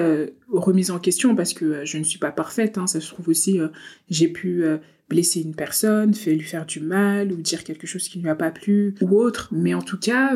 remise 0.48 0.90
en 0.90 0.98
question 0.98 1.34
parce 1.34 1.54
que 1.54 1.84
je 1.84 1.98
ne 1.98 2.04
suis 2.04 2.18
pas 2.18 2.30
parfaite. 2.30 2.78
Hein, 2.78 2.86
ça 2.86 3.00
se 3.00 3.08
trouve 3.08 3.28
aussi, 3.28 3.58
j'ai 4.08 4.28
pu 4.28 4.64
blesser 5.08 5.40
une 5.40 5.54
personne, 5.54 6.12
lui 6.26 6.40
faire 6.40 6.66
du 6.66 6.80
mal 6.80 7.32
ou 7.32 7.36
dire 7.36 7.64
quelque 7.64 7.86
chose 7.86 8.08
qui 8.08 8.18
ne 8.18 8.24
lui 8.24 8.30
a 8.30 8.34
pas 8.34 8.50
plu 8.50 8.94
ou 9.00 9.18
autre. 9.18 9.48
Mais 9.50 9.74
en 9.74 9.82
tout 9.82 9.98
cas, 9.98 10.34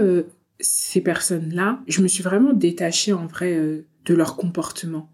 ces 0.60 1.00
personnes-là, 1.00 1.82
je 1.86 2.02
me 2.02 2.08
suis 2.08 2.22
vraiment 2.22 2.52
détachée 2.52 3.12
en 3.12 3.26
vrai 3.26 3.54
euh, 3.54 3.86
de 4.04 4.14
leur 4.14 4.36
comportement. 4.36 5.10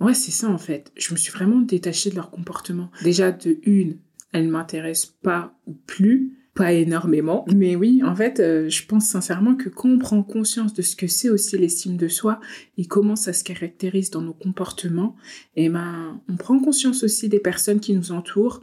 Ouais, 0.00 0.14
c'est 0.14 0.30
ça 0.30 0.48
en 0.48 0.58
fait. 0.58 0.92
Je 0.96 1.12
me 1.12 1.18
suis 1.18 1.32
vraiment 1.32 1.60
détachée 1.60 2.10
de 2.10 2.16
leur 2.16 2.30
comportement. 2.30 2.90
Déjà, 3.02 3.30
de 3.30 3.58
une, 3.62 3.98
elles 4.32 4.46
ne 4.46 4.50
m'intéressent 4.50 5.14
pas 5.22 5.54
ou 5.66 5.74
plus, 5.74 6.32
pas 6.54 6.72
énormément. 6.72 7.44
Mais 7.54 7.76
oui, 7.76 8.02
en 8.04 8.14
fait, 8.14 8.40
euh, 8.40 8.68
je 8.68 8.84
pense 8.86 9.06
sincèrement 9.06 9.54
que 9.54 9.68
quand 9.68 9.88
on 9.88 9.98
prend 9.98 10.22
conscience 10.22 10.74
de 10.74 10.82
ce 10.82 10.96
que 10.96 11.06
c'est 11.06 11.30
aussi 11.30 11.56
l'estime 11.56 11.96
de 11.96 12.08
soi 12.08 12.40
et 12.76 12.86
comment 12.86 13.16
ça 13.16 13.32
se 13.32 13.42
caractérise 13.42 14.10
dans 14.10 14.20
nos 14.20 14.34
comportements, 14.34 15.16
et 15.56 15.64
eh 15.64 15.68
ben, 15.68 16.20
on 16.28 16.36
prend 16.36 16.58
conscience 16.58 17.04
aussi 17.04 17.28
des 17.28 17.40
personnes 17.40 17.80
qui 17.80 17.94
nous 17.94 18.12
entourent 18.12 18.60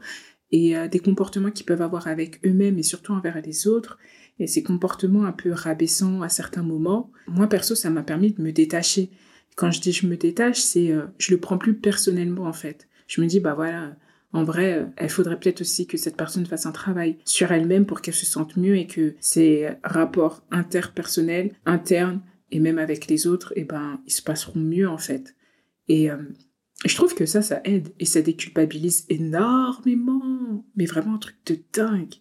et 0.52 0.78
euh, 0.78 0.88
des 0.88 1.00
comportements 1.00 1.52
qu'ils 1.52 1.66
peuvent 1.66 1.82
avoir 1.82 2.08
avec 2.08 2.46
eux-mêmes 2.46 2.78
et 2.78 2.84
surtout 2.84 3.14
envers 3.14 3.42
les 3.42 3.68
autres 3.68 3.98
et 4.40 4.48
ces 4.48 4.64
comportements 4.64 5.26
un 5.26 5.32
peu 5.32 5.52
rabaissants 5.52 6.22
à 6.22 6.30
certains 6.30 6.64
moments, 6.64 7.12
moi 7.28 7.48
perso, 7.48 7.76
ça 7.76 7.90
m'a 7.90 8.04
permis 8.04 8.32
de 8.32 8.42
me 8.42 8.52
détacher. 8.52 9.12
Quand 9.56 9.72
je 9.72 9.82
dis 9.82 9.92
je 9.92 10.08
me 10.08 10.16
détache, 10.16 10.60
c'est 10.60 10.92
euh, 10.92 11.08
je 11.18 11.32
le 11.32 11.40
prends 11.40 11.58
plus 11.58 11.74
personnellement 11.76 12.46
en 12.46 12.54
fait. 12.54 12.88
Je 13.08 13.22
me 13.22 13.28
dis 13.28 13.40
bah 13.40 13.54
voilà, 13.54 13.96
en 14.32 14.44
vrai, 14.44 14.74
euh, 14.74 14.86
il 15.02 15.10
faudrait 15.10 15.40
peut-être 15.40 15.62
aussi 15.62 15.88
que 15.88 15.98
cette 15.98 16.18
personne 16.18 16.46
fasse 16.46 16.66
un 16.66 16.72
travail 16.72 17.18
sur 17.26 17.52
elle-même 17.52 17.86
pour 17.86 18.02
qu'elle 18.02 18.14
se 18.14 18.26
sente 18.26 18.58
mieux 18.58 18.78
et 18.78 18.88
que 18.88 19.16
ses 19.20 19.70
rapports 19.84 20.44
interpersonnels, 20.52 21.54
internes 21.66 22.22
et 22.52 22.60
même 22.60 22.78
avec 22.78 23.08
les 23.08 23.28
autres, 23.28 23.54
eh 23.56 23.64
ben 23.64 24.02
ils 24.06 24.14
se 24.14 24.22
passeront 24.22 24.60
mieux 24.60 24.90
en 24.90 24.98
fait. 24.98 25.36
Et 25.88 26.12
euh, 26.12 26.18
je 26.86 26.96
trouve 26.96 27.16
que 27.16 27.26
ça, 27.26 27.42
ça 27.42 27.62
aide 27.64 27.90
et 28.00 28.06
ça 28.06 28.22
déculpabilise 28.22 29.06
énormément. 29.10 30.64
Mais 30.76 30.86
vraiment 30.86 31.16
un 31.16 31.20
truc 31.20 31.38
de 31.46 31.60
dingue 31.74 32.16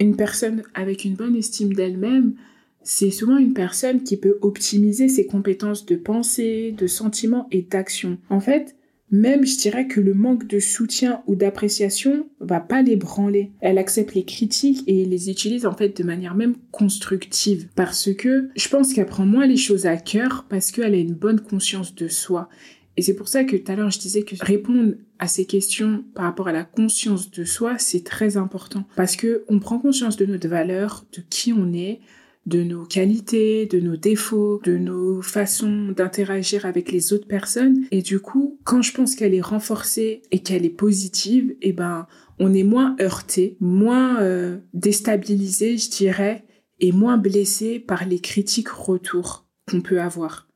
une 0.00 0.16
personne 0.16 0.62
avec 0.74 1.04
une 1.04 1.14
bonne 1.14 1.36
estime 1.36 1.72
d'elle-même, 1.72 2.34
c'est 2.82 3.10
souvent 3.10 3.38
une 3.38 3.54
personne 3.54 4.02
qui 4.02 4.16
peut 4.16 4.38
optimiser 4.42 5.08
ses 5.08 5.26
compétences 5.26 5.86
de 5.86 5.96
pensée, 5.96 6.74
de 6.76 6.86
sentiment 6.86 7.48
et 7.50 7.62
d'action. 7.62 8.18
En 8.28 8.40
fait, 8.40 8.76
même 9.14 9.46
je 9.46 9.56
dirais 9.56 9.86
que 9.86 10.00
le 10.00 10.12
manque 10.12 10.48
de 10.48 10.58
soutien 10.58 11.22
ou 11.26 11.36
d'appréciation 11.36 12.28
va 12.40 12.58
pas 12.58 12.82
les 12.82 12.96
branler. 12.96 13.52
Elle 13.60 13.78
accepte 13.78 14.14
les 14.14 14.24
critiques 14.24 14.82
et 14.88 15.04
les 15.04 15.30
utilise 15.30 15.66
en 15.66 15.74
fait 15.74 15.96
de 15.96 16.02
manière 16.02 16.34
même 16.34 16.56
constructive 16.72 17.68
parce 17.76 18.12
que 18.12 18.48
je 18.56 18.68
pense 18.68 18.92
qu'elle 18.92 19.06
prend 19.06 19.24
moins 19.24 19.46
les 19.46 19.56
choses 19.56 19.86
à 19.86 19.96
cœur 19.96 20.46
parce 20.48 20.72
qu'elle 20.72 20.94
a 20.94 20.98
une 20.98 21.14
bonne 21.14 21.40
conscience 21.40 21.94
de 21.94 22.08
soi. 22.08 22.48
Et 22.96 23.02
c'est 23.02 23.14
pour 23.14 23.28
ça 23.28 23.44
que 23.44 23.56
tout 23.56 23.70
à 23.70 23.76
l'heure 23.76 23.90
je 23.90 24.00
disais 24.00 24.22
que 24.22 24.34
répondre 24.40 24.94
à 25.20 25.28
ces 25.28 25.46
questions 25.46 26.04
par 26.14 26.24
rapport 26.24 26.48
à 26.48 26.52
la 26.52 26.64
conscience 26.64 27.30
de 27.30 27.44
soi, 27.44 27.76
c'est 27.78 28.04
très 28.04 28.36
important 28.36 28.84
parce 28.96 29.14
que 29.14 29.44
on 29.48 29.60
prend 29.60 29.78
conscience 29.78 30.16
de 30.16 30.26
notre 30.26 30.48
valeur, 30.48 31.04
de 31.16 31.22
qui 31.30 31.52
on 31.52 31.72
est, 31.72 32.00
de 32.46 32.62
nos 32.62 32.84
qualités, 32.84 33.66
de 33.66 33.80
nos 33.80 33.96
défauts, 33.96 34.60
de 34.64 34.76
nos 34.76 35.22
façons 35.22 35.92
d'interagir 35.96 36.66
avec 36.66 36.92
les 36.92 37.12
autres 37.12 37.26
personnes. 37.26 37.86
Et 37.90 38.02
du 38.02 38.20
coup, 38.20 38.58
quand 38.64 38.82
je 38.82 38.92
pense 38.92 39.14
qu'elle 39.14 39.34
est 39.34 39.40
renforcée 39.40 40.22
et 40.30 40.40
qu'elle 40.40 40.64
est 40.66 40.70
positive, 40.70 41.56
eh 41.62 41.72
ben, 41.72 42.06
on 42.38 42.52
est 42.52 42.64
moins 42.64 42.96
heurté, 43.00 43.56
moins 43.60 44.20
euh, 44.20 44.58
déstabilisé, 44.74 45.78
je 45.78 45.90
dirais, 45.90 46.44
et 46.80 46.92
moins 46.92 47.16
blessé 47.16 47.78
par 47.78 48.06
les 48.06 48.20
critiques 48.20 48.68
retour 48.68 49.46
qu'on 49.68 49.80
peut 49.80 50.00
avoir. 50.00 50.48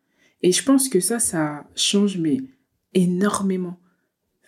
Et 0.42 0.52
je 0.52 0.62
pense 0.62 0.88
que 0.88 1.00
ça, 1.00 1.18
ça 1.18 1.66
change, 1.74 2.18
mais 2.18 2.38
énormément. 2.94 3.80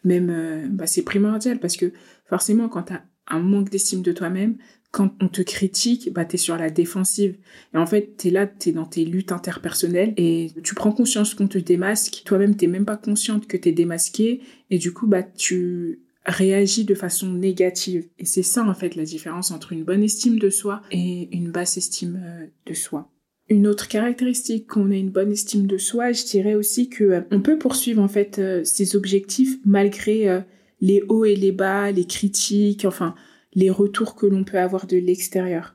Même, 0.05 0.31
euh, 0.31 0.67
bah, 0.69 0.87
c'est 0.87 1.03
primordial 1.03 1.59
parce 1.59 1.77
que 1.77 1.93
forcément, 2.27 2.69
quand 2.69 2.85
tu 2.85 2.95
un 3.31 3.41
manque 3.41 3.71
d'estime 3.71 4.03
de 4.03 4.13
toi-même, 4.13 4.57
quand 4.91 5.15
on 5.21 5.29
te 5.29 5.43
critique, 5.43 6.13
bah, 6.13 6.25
tu 6.25 6.35
es 6.35 6.39
sur 6.39 6.57
la 6.57 6.71
défensive. 6.71 7.37
Et 7.75 7.79
en 7.79 7.87
fait, 7.87 8.17
tu 8.19 8.29
es 8.29 8.31
là, 8.31 8.47
tu 8.47 8.71
es 8.71 8.73
dans 8.73 8.87
tes 8.87 9.05
luttes 9.05 9.33
interpersonnelles 9.33 10.15
et 10.17 10.51
tu 10.65 10.75
prends 10.75 10.93
conscience 10.93 11.35
qu'on 11.35 11.47
te 11.47 11.59
démasque. 11.59 12.23
Toi-même, 12.25 12.57
tu 12.57 12.67
même 12.67 12.85
pas 12.85 12.97
consciente 12.97 13.47
que 13.47 13.57
tu 13.57 13.69
es 13.69 13.73
démasqué. 13.73 14.41
Et 14.71 14.79
du 14.79 14.93
coup, 14.93 15.07
bah, 15.07 15.23
tu 15.23 16.01
réagis 16.27 16.85
de 16.85 16.95
façon 16.95 17.33
négative. 17.33 18.09
Et 18.19 18.25
c'est 18.25 18.43
ça, 18.43 18.65
en 18.65 18.75
fait, 18.75 18.97
la 18.97 19.05
différence 19.05 19.53
entre 19.53 19.73
une 19.73 19.85
bonne 19.85 20.03
estime 20.03 20.39
de 20.39 20.51
soi 20.51 20.83
et 20.91 21.29
une 21.37 21.51
basse 21.51 21.77
estime 21.77 22.21
euh, 22.23 22.47
de 22.67 22.75
soi. 22.75 23.11
Une 23.49 23.67
autre 23.67 23.89
caractéristique 23.89 24.67
qu'on 24.69 24.91
a 24.91 24.97
une 24.97 25.11
bonne 25.11 25.33
estime 25.33 25.67
de 25.67 25.79
soi, 25.79 26.13
je 26.13 26.25
dirais 26.25 26.55
aussi 26.55 26.89
que 26.89 27.05
euh, 27.05 27.21
on 27.31 27.41
peut 27.41 27.59
poursuivre 27.59 28.03
en 28.03 28.09
fait 28.09 28.39
euh, 28.39 28.63
ses 28.65 28.97
objectifs 28.97 29.59
malgré 29.65 30.43
les 30.81 31.03
hauts 31.09 31.25
et 31.25 31.37
les 31.37 31.53
bas, 31.53 31.91
les 31.91 32.07
critiques, 32.07 32.85
enfin 32.85 33.15
les 33.55 33.71
retours 33.71 34.15
que 34.15 34.27
l'on 34.27 34.45
peut 34.45 34.59
avoir 34.59 34.87
de 34.87 34.97
l'extérieur. 34.97 35.75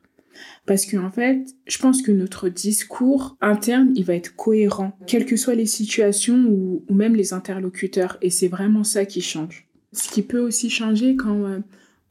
Parce 0.66 0.86
que 0.86 0.98
en 0.98 1.12
fait, 1.12 1.46
je 1.68 1.78
pense 1.78 2.02
que 2.02 2.12
notre 2.12 2.50
discours 2.50 3.38
interne, 3.42 3.92
il 3.96 4.04
va 4.04 4.16
être 4.16 4.36
cohérent, 4.36 4.98
quelles 5.08 5.26
que 5.26 5.38
soient 5.38 5.56
les 5.56 5.66
situations 5.66 6.46
ou, 6.48 6.84
même 6.90 7.16
les 7.16 7.34
interlocuteurs. 7.34 8.18
Et 8.22 8.30
c'est 8.30 8.48
vraiment 8.48 8.84
ça 8.84 9.06
qui 9.06 9.22
change. 9.22 9.68
Ce 9.94 10.10
qui 10.10 10.22
peut 10.22 10.40
aussi 10.40 10.70
changer 10.70 11.16
quand 11.16 11.62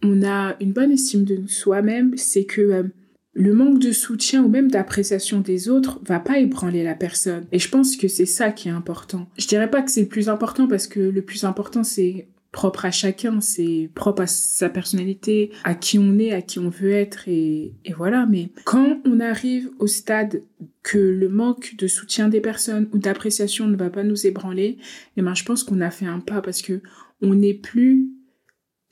on 0.03 0.23
a 0.23 0.57
une 0.61 0.73
bonne 0.73 0.93
estime 0.93 1.25
de 1.25 1.47
soi-même, 1.47 2.17
c'est 2.17 2.45
que 2.45 2.91
le 3.35 3.53
manque 3.53 3.81
de 3.81 3.93
soutien 3.93 4.45
ou 4.45 4.49
même 4.49 4.71
d'appréciation 4.71 5.41
des 5.41 5.69
autres 5.69 6.01
va 6.05 6.21
pas 6.21 6.39
ébranler 6.39 6.85
la 6.85 6.95
personne. 6.95 7.47
Et 7.53 7.59
je 7.59 7.69
pense 7.69 7.97
que 7.97 8.09
c'est 8.09 8.27
ça 8.27 8.51
qui 8.53 8.69
est 8.69 8.73
important. 8.73 9.29
Je 9.37 9.49
dirais 9.49 9.71
pas 9.71 9.83
que 9.83 9.91
c'est 9.91 10.03
le 10.03 10.09
plus 10.09 10.29
important 10.29 10.69
parce 10.69 10.87
que 10.87 11.01
le 11.01 11.23
plus 11.23 11.45
important 11.45 11.83
c'est 11.83 12.29
propre 12.55 12.85
à 12.85 12.93
chacun, 12.93 13.41
c'est 13.41 13.91
propre 13.97 14.23
à 14.23 14.27
sa 14.29 14.69
personnalité, 14.69 15.51
à 15.65 15.75
qui 15.75 15.99
on 15.99 16.21
est, 16.21 16.31
à 16.31 16.41
qui 16.41 16.61
on 16.61 16.69
veut 16.69 16.93
être 16.93 17.29
et, 17.29 17.75
voilà. 17.97 18.27
Mais 18.27 18.49
quand 18.65 19.01
on 19.05 19.19
arrive 19.19 19.71
au 19.81 19.89
stade 19.89 20.41
que 20.85 20.97
le 20.97 21.29
manque 21.29 21.75
de 21.77 21.89
soutien 21.89 22.29
des 22.29 22.41
personnes 22.41 22.89
ou 22.93 22.99
d'appréciation 22.99 23.67
ne 23.67 23.77
va 23.77 23.91
pas 23.91 24.05
nous 24.05 24.25
ébranler, 24.25 24.79
eh 25.17 25.23
ben 25.23 25.35
je 25.35 25.45
pense 25.45 25.65
qu'on 25.65 25.81
a 25.81 25.91
fait 25.91 26.07
un 26.07 26.21
pas 26.21 26.41
parce 26.41 26.63
que 26.63 26.81
on 27.21 27.35
n'est 27.35 27.55
plus 27.55 28.09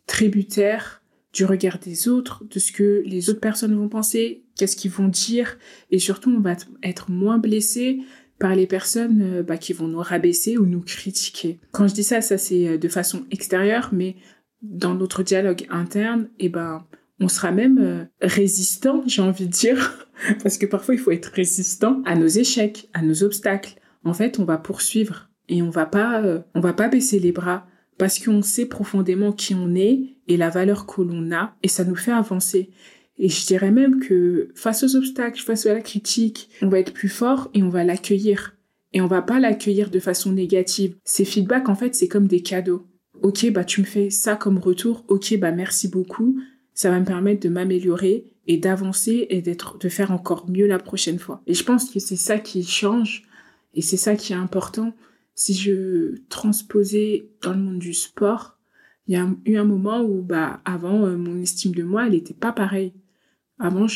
tributaire 0.08 1.00
du 1.32 1.44
regard 1.44 1.78
des 1.78 2.08
autres, 2.08 2.44
de 2.50 2.58
ce 2.58 2.72
que 2.72 3.04
les 3.06 3.30
autres 3.30 3.40
personnes 3.40 3.76
vont 3.76 3.88
penser, 3.88 4.42
qu'est-ce 4.56 4.76
qu'ils 4.76 4.90
vont 4.90 5.08
dire, 5.08 5.56
et 5.92 6.00
surtout 6.00 6.30
on 6.30 6.40
va 6.40 6.56
être 6.82 7.12
moins 7.12 7.38
blessé 7.38 8.00
par 8.42 8.56
les 8.56 8.66
personnes 8.66 9.22
euh, 9.22 9.42
bah, 9.44 9.56
qui 9.56 9.72
vont 9.72 9.86
nous 9.86 10.00
rabaisser 10.00 10.58
ou 10.58 10.66
nous 10.66 10.80
critiquer. 10.80 11.60
Quand 11.70 11.86
je 11.86 11.94
dis 11.94 12.02
ça, 12.02 12.20
ça 12.20 12.38
c'est 12.38 12.70
euh, 12.70 12.76
de 12.76 12.88
façon 12.88 13.22
extérieure, 13.30 13.90
mais 13.92 14.16
dans 14.62 14.94
notre 14.94 15.22
dialogue 15.22 15.64
interne, 15.70 16.28
et 16.40 16.46
eh 16.46 16.48
ben 16.48 16.84
on 17.20 17.28
sera 17.28 17.52
même 17.52 17.78
euh, 17.78 18.04
résistant, 18.20 19.04
j'ai 19.06 19.22
envie 19.22 19.46
de 19.46 19.52
dire, 19.52 20.08
parce 20.42 20.58
que 20.58 20.66
parfois 20.66 20.96
il 20.96 20.98
faut 20.98 21.12
être 21.12 21.26
résistant 21.26 22.02
à 22.04 22.16
nos 22.16 22.26
échecs, 22.26 22.88
à 22.94 23.02
nos 23.02 23.22
obstacles. 23.22 23.80
En 24.02 24.12
fait, 24.12 24.40
on 24.40 24.44
va 24.44 24.58
poursuivre 24.58 25.30
et 25.48 25.62
on 25.62 25.70
va 25.70 25.86
pas, 25.86 26.24
on 26.56 26.60
va 26.60 26.72
pas 26.72 26.88
baisser 26.88 27.20
les 27.20 27.30
bras 27.30 27.68
parce 27.96 28.18
qu'on 28.18 28.42
sait 28.42 28.66
profondément 28.66 29.30
qui 29.30 29.54
on 29.54 29.76
est 29.76 30.16
et 30.26 30.36
la 30.36 30.50
valeur 30.50 30.86
que 30.86 31.02
l'on 31.02 31.30
a, 31.30 31.54
et 31.62 31.68
ça 31.68 31.84
nous 31.84 31.94
fait 31.94 32.10
avancer. 32.10 32.70
Et 33.18 33.28
je 33.28 33.46
dirais 33.46 33.70
même 33.70 34.00
que 34.00 34.48
face 34.54 34.84
aux 34.84 34.96
obstacles, 34.96 35.40
face 35.40 35.66
à 35.66 35.74
la 35.74 35.80
critique, 35.80 36.48
on 36.62 36.68
va 36.68 36.80
être 36.80 36.92
plus 36.92 37.08
fort 37.08 37.50
et 37.54 37.62
on 37.62 37.68
va 37.68 37.84
l'accueillir. 37.84 38.56
Et 38.92 39.00
on 39.00 39.06
va 39.06 39.22
pas 39.22 39.40
l'accueillir 39.40 39.90
de 39.90 40.00
façon 40.00 40.32
négative. 40.32 40.96
Ces 41.04 41.24
feedbacks, 41.24 41.68
en 41.68 41.74
fait, 41.74 41.94
c'est 41.94 42.08
comme 42.08 42.26
des 42.26 42.42
cadeaux. 42.42 42.86
Ok, 43.22 43.50
bah 43.52 43.64
tu 43.64 43.80
me 43.80 43.86
fais 43.86 44.10
ça 44.10 44.36
comme 44.36 44.58
retour. 44.58 45.04
Ok, 45.08 45.38
bah 45.38 45.52
merci 45.52 45.88
beaucoup. 45.88 46.36
Ça 46.74 46.90
va 46.90 46.98
me 46.98 47.04
permettre 47.04 47.40
de 47.40 47.48
m'améliorer 47.48 48.26
et 48.46 48.56
d'avancer 48.56 49.26
et 49.30 49.40
d'être, 49.40 49.78
de 49.78 49.88
faire 49.88 50.10
encore 50.10 50.50
mieux 50.50 50.66
la 50.66 50.78
prochaine 50.78 51.18
fois. 51.18 51.42
Et 51.46 51.54
je 51.54 51.64
pense 51.64 51.90
que 51.90 52.00
c'est 52.00 52.16
ça 52.16 52.38
qui 52.38 52.64
change 52.64 53.22
et 53.74 53.82
c'est 53.82 53.96
ça 53.96 54.16
qui 54.16 54.32
est 54.32 54.36
important. 54.36 54.92
Si 55.34 55.54
je 55.54 56.16
transposais 56.28 57.30
dans 57.42 57.52
le 57.52 57.60
monde 57.60 57.78
du 57.78 57.94
sport, 57.94 58.58
il 59.06 59.14
y 59.14 59.16
a 59.16 59.28
eu 59.46 59.56
un 59.56 59.64
moment 59.64 60.02
où, 60.02 60.22
bah, 60.22 60.60
avant, 60.64 61.04
euh, 61.04 61.16
mon 61.16 61.40
estime 61.40 61.74
de 61.74 61.82
moi, 61.82 62.06
elle 62.06 62.12
n'était 62.12 62.34
pas 62.34 62.52
pareille. 62.52 62.92
Avant, 63.64 63.86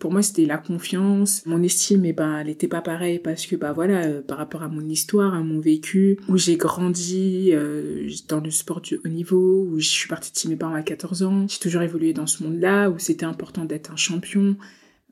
pour 0.00 0.10
moi, 0.10 0.22
c'était 0.22 0.44
la 0.44 0.58
confiance. 0.58 1.46
Mon 1.46 1.62
estime, 1.62 2.04
eh 2.04 2.12
ben, 2.12 2.38
elle 2.38 2.48
n'était 2.48 2.66
pas 2.66 2.80
pareille 2.80 3.20
parce 3.20 3.46
que, 3.46 3.54
bah 3.54 3.72
voilà, 3.72 4.06
euh, 4.06 4.22
par 4.22 4.38
rapport 4.38 4.64
à 4.64 4.68
mon 4.68 4.80
histoire, 4.88 5.34
à 5.34 5.40
mon 5.44 5.60
vécu, 5.60 6.18
où 6.28 6.36
j'ai 6.36 6.56
grandi 6.56 7.50
euh, 7.52 8.10
dans 8.26 8.40
le 8.40 8.50
sport 8.50 8.80
du 8.80 8.96
haut 8.96 9.08
niveau, 9.08 9.68
où 9.70 9.78
je 9.78 9.88
suis 9.88 10.08
partie 10.08 10.48
de 10.48 10.52
mes 10.52 10.58
parents 10.58 10.74
à 10.74 10.82
14 10.82 11.22
ans, 11.22 11.46
j'ai 11.46 11.60
toujours 11.60 11.82
évolué 11.82 12.12
dans 12.12 12.26
ce 12.26 12.42
monde-là, 12.42 12.90
où 12.90 12.98
c'était 12.98 13.24
important 13.24 13.64
d'être 13.64 13.92
un 13.92 13.96
champion. 13.96 14.56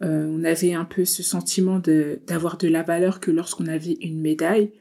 on 0.00 0.42
avait 0.42 0.74
un 0.74 0.84
peu 0.84 1.04
ce 1.04 1.22
sentiment 1.22 1.80
d'avoir 2.26 2.58
de, 2.58 2.66
la 2.66 2.82
valeur 2.82 3.20
que 3.20 3.30
lorsqu'on 3.30 3.68
avait 3.68 3.98
une 4.00 4.20
médaille. 4.20 4.72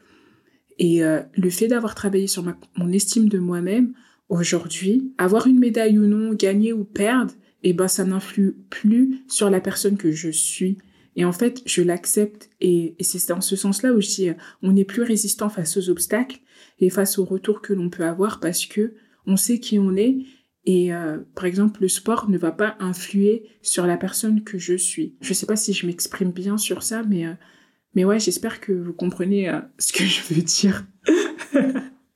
Et 0.79 1.01
le 1.03 1.49
fait 1.51 1.67
d'avoir 1.67 1.93
travaillé 1.93 2.25
sur 2.25 2.43
mon 2.75 2.91
estime 2.91 3.29
de 3.29 3.37
moi-même, 3.37 3.93
Aujourd'hui, 4.31 5.11
avoir 5.17 5.45
une 5.45 5.59
médaille 5.59 5.99
ou 5.99 6.05
non, 6.07 6.33
gagner 6.33 6.71
ou 6.71 6.85
perdre, 6.85 7.33
eh 7.63 7.73
ben, 7.73 7.87
ça 7.87 8.03
n'influe 8.03 8.57
plus 8.69 9.23
sur 9.27 9.49
la 9.49 9.61
personne 9.61 9.97
que 9.97 10.11
je 10.11 10.29
suis. 10.29 10.77
Et 11.15 11.25
en 11.25 11.31
fait, 11.31 11.61
je 11.65 11.81
l'accepte 11.81 12.49
et, 12.61 12.95
c'est 13.01 13.27
dans 13.27 13.41
ce 13.41 13.55
sens-là 13.55 13.93
dis, 13.99 14.29
euh, 14.29 14.33
on 14.61 14.75
est 14.75 14.85
plus 14.85 15.03
résistant 15.03 15.49
face 15.49 15.77
aux 15.77 15.89
obstacles 15.89 16.39
et 16.79 16.89
face 16.89 17.19
aux 17.19 17.25
retours 17.25 17.61
que 17.61 17.73
l'on 17.73 17.89
peut 17.89 18.05
avoir 18.05 18.39
parce 18.39 18.65
que 18.65 18.93
on 19.27 19.35
sait 19.35 19.59
qui 19.59 19.77
on 19.77 19.95
est 19.95 20.19
et 20.65 20.93
euh, 20.93 21.17
par 21.35 21.45
exemple, 21.45 21.81
le 21.81 21.89
sport 21.89 22.29
ne 22.29 22.37
va 22.37 22.51
pas 22.51 22.75
influer 22.79 23.49
sur 23.61 23.87
la 23.87 23.97
personne 23.97 24.43
que 24.43 24.57
je 24.57 24.75
suis. 24.75 25.15
Je 25.19 25.33
sais 25.33 25.47
pas 25.47 25.55
si 25.55 25.73
je 25.73 25.87
m'exprime 25.87 26.31
bien 26.31 26.57
sur 26.57 26.83
ça, 26.83 27.03
mais 27.03 27.25
euh, 27.25 27.33
mais 27.93 28.05
ouais, 28.05 28.19
j'espère 28.19 28.61
que 28.61 28.71
vous 28.71 28.93
comprenez 28.93 29.51
ce 29.77 29.91
que 29.91 30.05
je 30.05 30.21
veux 30.33 30.41
dire. 30.41 30.85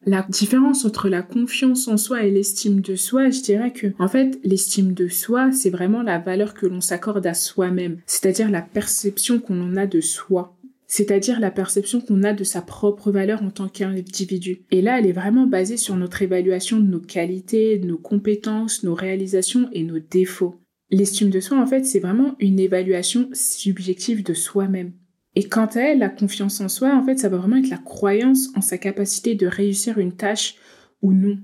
La 0.08 0.24
différence 0.30 0.86
entre 0.86 1.10
la 1.10 1.24
confiance 1.24 1.88
en 1.88 1.98
soi 1.98 2.24
et 2.24 2.32
l'estime 2.32 2.80
de 2.80 2.96
soi, 2.96 3.32
je 3.32 3.42
dirais 3.42 3.74
que, 3.74 3.88
en 3.98 4.08
fait, 4.08 4.40
l'estime 4.44 4.94
de 4.94 5.08
soi, 5.08 5.52
c'est 5.52 5.72
vraiment 5.72 6.04
la 6.04 6.20
valeur 6.20 6.54
que 6.54 6.68
l'on 6.68 6.80
s'accorde 6.80 7.26
à 7.26 7.34
soi-même. 7.34 7.98
C'est-à-dire 8.06 8.52
la 8.52 8.62
perception 8.62 9.40
qu'on 9.40 9.60
en 9.62 9.76
a 9.76 9.88
de 9.88 10.02
soi. 10.02 10.56
C'est-à-dire 10.86 11.40
la 11.40 11.50
perception 11.50 12.02
qu'on 12.02 12.22
a 12.24 12.34
de 12.34 12.44
sa 12.44 12.62
propre 12.62 13.12
valeur 13.12 13.42
en 13.42 13.50
tant 13.50 13.68
qu'individu. 13.68 14.66
Et 14.70 14.84
là, 14.84 15.00
elle 15.00 15.08
est 15.08 15.12
vraiment 15.12 15.48
basée 15.48 15.78
sur 15.78 15.96
notre 15.96 16.22
évaluation 16.22 16.80
de 16.80 16.88
nos 16.88 17.00
qualités, 17.00 17.80
de 17.80 17.88
nos 17.88 17.98
compétences, 17.98 18.84
nos 18.84 18.94
réalisations 18.94 19.70
et 19.74 19.84
nos 19.84 20.00
défauts. 20.00 20.62
L'estime 20.92 21.32
de 21.32 21.40
soi, 21.40 21.60
en 21.60 21.66
fait, 21.66 21.84
c'est 21.84 22.00
vraiment 22.00 22.36
une 22.40 22.60
évaluation 22.60 23.30
subjective 23.34 24.24
de 24.24 24.36
soi-même. 24.36 24.92
Et 25.38 25.50
quant 25.50 25.66
à 25.66 25.82
elle, 25.82 26.00
la 26.00 26.08
confiance 26.08 26.62
en 26.62 26.70
soi, 26.70 26.96
en 26.96 27.04
fait, 27.04 27.20
ça 27.20 27.28
va 27.28 27.36
vraiment 27.36 27.58
être 27.58 27.70
la 27.70 27.78
croyance 27.78 28.52
en 28.56 28.62
sa 28.62 28.78
capacité 28.78 29.36
de 29.36 29.48
réussir 29.48 29.98
une 29.98 30.14
tâche 30.14 30.56
ou 31.02 31.12
non, 31.12 31.38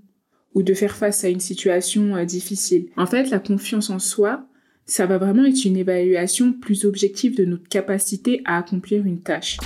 ou 0.55 0.63
de 0.63 0.73
faire 0.73 0.95
face 0.95 1.25
à 1.25 1.29
une 1.29 1.41
situation 1.41 2.15
euh, 2.15 2.23
difficile. 2.23 2.87
En 2.95 3.05
fait, 3.05 3.29
la 3.29 3.39
confiance 3.39 3.89
en 3.89 3.99
soi, 3.99 4.47
ça 4.85 5.05
va 5.07 5.17
vraiment 5.17 5.43
être 5.43 5.65
une 5.65 5.75
évaluation 5.75 6.53
plus 6.53 6.85
objective 6.85 7.35
de 7.35 7.43
notre 7.43 7.67
capacité 7.67 8.41
à 8.45 8.57
accomplir 8.59 9.05
une 9.05 9.19
tâche. 9.19 9.57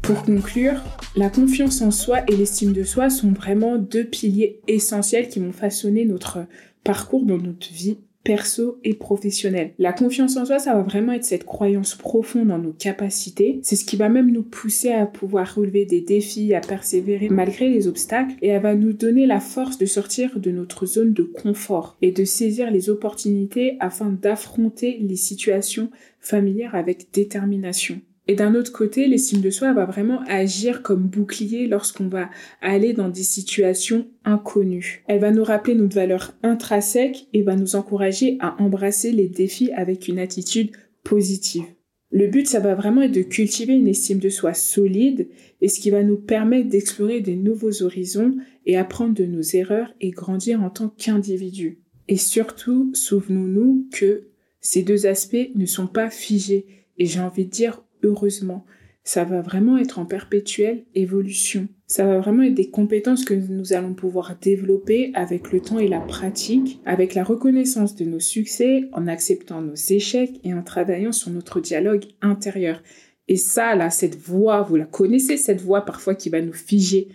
Pour 0.00 0.22
conclure, 0.22 0.80
la 1.16 1.28
confiance 1.28 1.82
en 1.82 1.90
soi 1.90 2.20
et 2.28 2.36
l'estime 2.36 2.72
de 2.72 2.84
soi 2.84 3.10
sont 3.10 3.32
vraiment 3.32 3.78
deux 3.78 4.04
piliers 4.04 4.60
essentiels 4.68 5.28
qui 5.28 5.40
vont 5.40 5.50
façonner 5.50 6.04
notre 6.04 6.46
parcours 6.84 7.26
dans 7.26 7.38
notre 7.38 7.72
vie 7.72 7.98
perso 8.26 8.78
et 8.84 8.94
professionnel. 8.94 9.72
La 9.78 9.92
confiance 9.92 10.36
en 10.36 10.44
soi, 10.44 10.58
ça 10.58 10.74
va 10.74 10.82
vraiment 10.82 11.12
être 11.12 11.24
cette 11.24 11.44
croyance 11.44 11.94
profonde 11.94 12.50
en 12.50 12.58
nos 12.58 12.72
capacités. 12.72 13.60
C'est 13.62 13.76
ce 13.76 13.84
qui 13.84 13.96
va 13.96 14.08
même 14.08 14.32
nous 14.32 14.42
pousser 14.42 14.90
à 14.90 15.06
pouvoir 15.06 15.54
relever 15.54 15.84
des 15.84 16.00
défis, 16.00 16.54
à 16.54 16.60
persévérer 16.60 17.28
malgré 17.28 17.68
les 17.68 17.88
obstacles 17.88 18.34
et 18.42 18.48
elle 18.48 18.62
va 18.62 18.74
nous 18.74 18.92
donner 18.92 19.26
la 19.26 19.40
force 19.40 19.78
de 19.78 19.86
sortir 19.86 20.38
de 20.38 20.50
notre 20.50 20.86
zone 20.86 21.12
de 21.12 21.22
confort 21.22 21.96
et 22.02 22.10
de 22.10 22.24
saisir 22.24 22.70
les 22.70 22.90
opportunités 22.90 23.76
afin 23.80 24.10
d'affronter 24.10 24.98
les 25.00 25.16
situations 25.16 25.90
familières 26.20 26.74
avec 26.74 27.12
détermination. 27.12 28.00
Et 28.28 28.34
d'un 28.34 28.54
autre 28.54 28.72
côté, 28.72 29.06
l'estime 29.06 29.40
de 29.40 29.50
soi 29.50 29.72
va 29.72 29.84
vraiment 29.84 30.20
agir 30.26 30.82
comme 30.82 31.06
bouclier 31.06 31.68
lorsqu'on 31.68 32.08
va 32.08 32.28
aller 32.60 32.92
dans 32.92 33.08
des 33.08 33.22
situations 33.22 34.08
inconnues. 34.24 35.04
Elle 35.06 35.20
va 35.20 35.30
nous 35.30 35.44
rappeler 35.44 35.74
notre 35.74 35.94
valeur 35.94 36.34
intrinsèque 36.42 37.28
et 37.32 37.42
va 37.42 37.54
nous 37.54 37.76
encourager 37.76 38.36
à 38.40 38.60
embrasser 38.60 39.12
les 39.12 39.28
défis 39.28 39.70
avec 39.72 40.08
une 40.08 40.18
attitude 40.18 40.72
positive. 41.04 41.66
Le 42.10 42.26
but, 42.26 42.48
ça 42.48 42.60
va 42.60 42.74
vraiment 42.74 43.02
être 43.02 43.12
de 43.12 43.22
cultiver 43.22 43.74
une 43.74 43.88
estime 43.88 44.18
de 44.18 44.28
soi 44.28 44.54
solide 44.54 45.28
et 45.60 45.68
ce 45.68 45.80
qui 45.80 45.90
va 45.90 46.02
nous 46.02 46.16
permettre 46.16 46.68
d'explorer 46.68 47.20
des 47.20 47.36
nouveaux 47.36 47.82
horizons 47.82 48.36
et 48.64 48.76
apprendre 48.76 49.14
de 49.14 49.26
nos 49.26 49.42
erreurs 49.42 49.92
et 50.00 50.10
grandir 50.10 50.62
en 50.62 50.70
tant 50.70 50.88
qu'individu. 50.88 51.80
Et 52.08 52.16
surtout, 52.16 52.90
souvenons-nous 52.94 53.88
que 53.92 54.28
ces 54.60 54.82
deux 54.82 55.06
aspects 55.06 55.50
ne 55.54 55.66
sont 55.66 55.86
pas 55.88 56.10
figés 56.10 56.66
et 56.98 57.06
j'ai 57.06 57.20
envie 57.20 57.44
de 57.44 57.50
dire 57.50 57.82
heureusement. 58.02 58.64
Ça 59.06 59.22
va 59.22 59.40
vraiment 59.40 59.78
être 59.78 60.00
en 60.00 60.04
perpétuelle 60.04 60.84
évolution. 60.96 61.68
Ça 61.86 62.04
va 62.04 62.18
vraiment 62.18 62.42
être 62.42 62.54
des 62.54 62.70
compétences 62.70 63.24
que 63.24 63.34
nous 63.34 63.72
allons 63.72 63.94
pouvoir 63.94 64.36
développer 64.42 65.12
avec 65.14 65.52
le 65.52 65.60
temps 65.60 65.78
et 65.78 65.86
la 65.86 66.00
pratique, 66.00 66.80
avec 66.84 67.14
la 67.14 67.22
reconnaissance 67.22 67.94
de 67.94 68.04
nos 68.04 68.18
succès, 68.18 68.88
en 68.92 69.06
acceptant 69.06 69.62
nos 69.62 69.76
échecs 69.76 70.40
et 70.42 70.52
en 70.54 70.64
travaillant 70.64 71.12
sur 71.12 71.30
notre 71.30 71.60
dialogue 71.60 72.06
intérieur. 72.20 72.82
Et 73.28 73.36
ça, 73.36 73.76
là, 73.76 73.90
cette 73.90 74.16
voix, 74.16 74.62
vous 74.62 74.74
la 74.74 74.86
connaissez, 74.86 75.36
cette 75.36 75.60
voix 75.60 75.84
parfois 75.84 76.16
qui 76.16 76.28
va 76.28 76.42
nous 76.42 76.52
figer. 76.52 77.06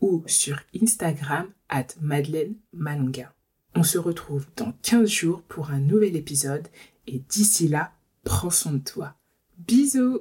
ou 0.00 0.22
sur 0.26 0.60
Instagram 0.80 1.46
at 1.68 1.86
Madeleine 2.00 2.54
Malonga. 2.72 3.32
On 3.74 3.82
se 3.82 3.98
retrouve 3.98 4.46
dans 4.56 4.72
15 4.82 5.08
jours 5.08 5.42
pour 5.42 5.70
un 5.70 5.80
nouvel 5.80 6.16
épisode 6.16 6.68
et 7.06 7.22
d'ici 7.28 7.68
là, 7.68 7.92
prends 8.24 8.50
soin 8.50 8.72
de 8.72 8.78
toi. 8.78 9.14
Bisous 9.58 10.20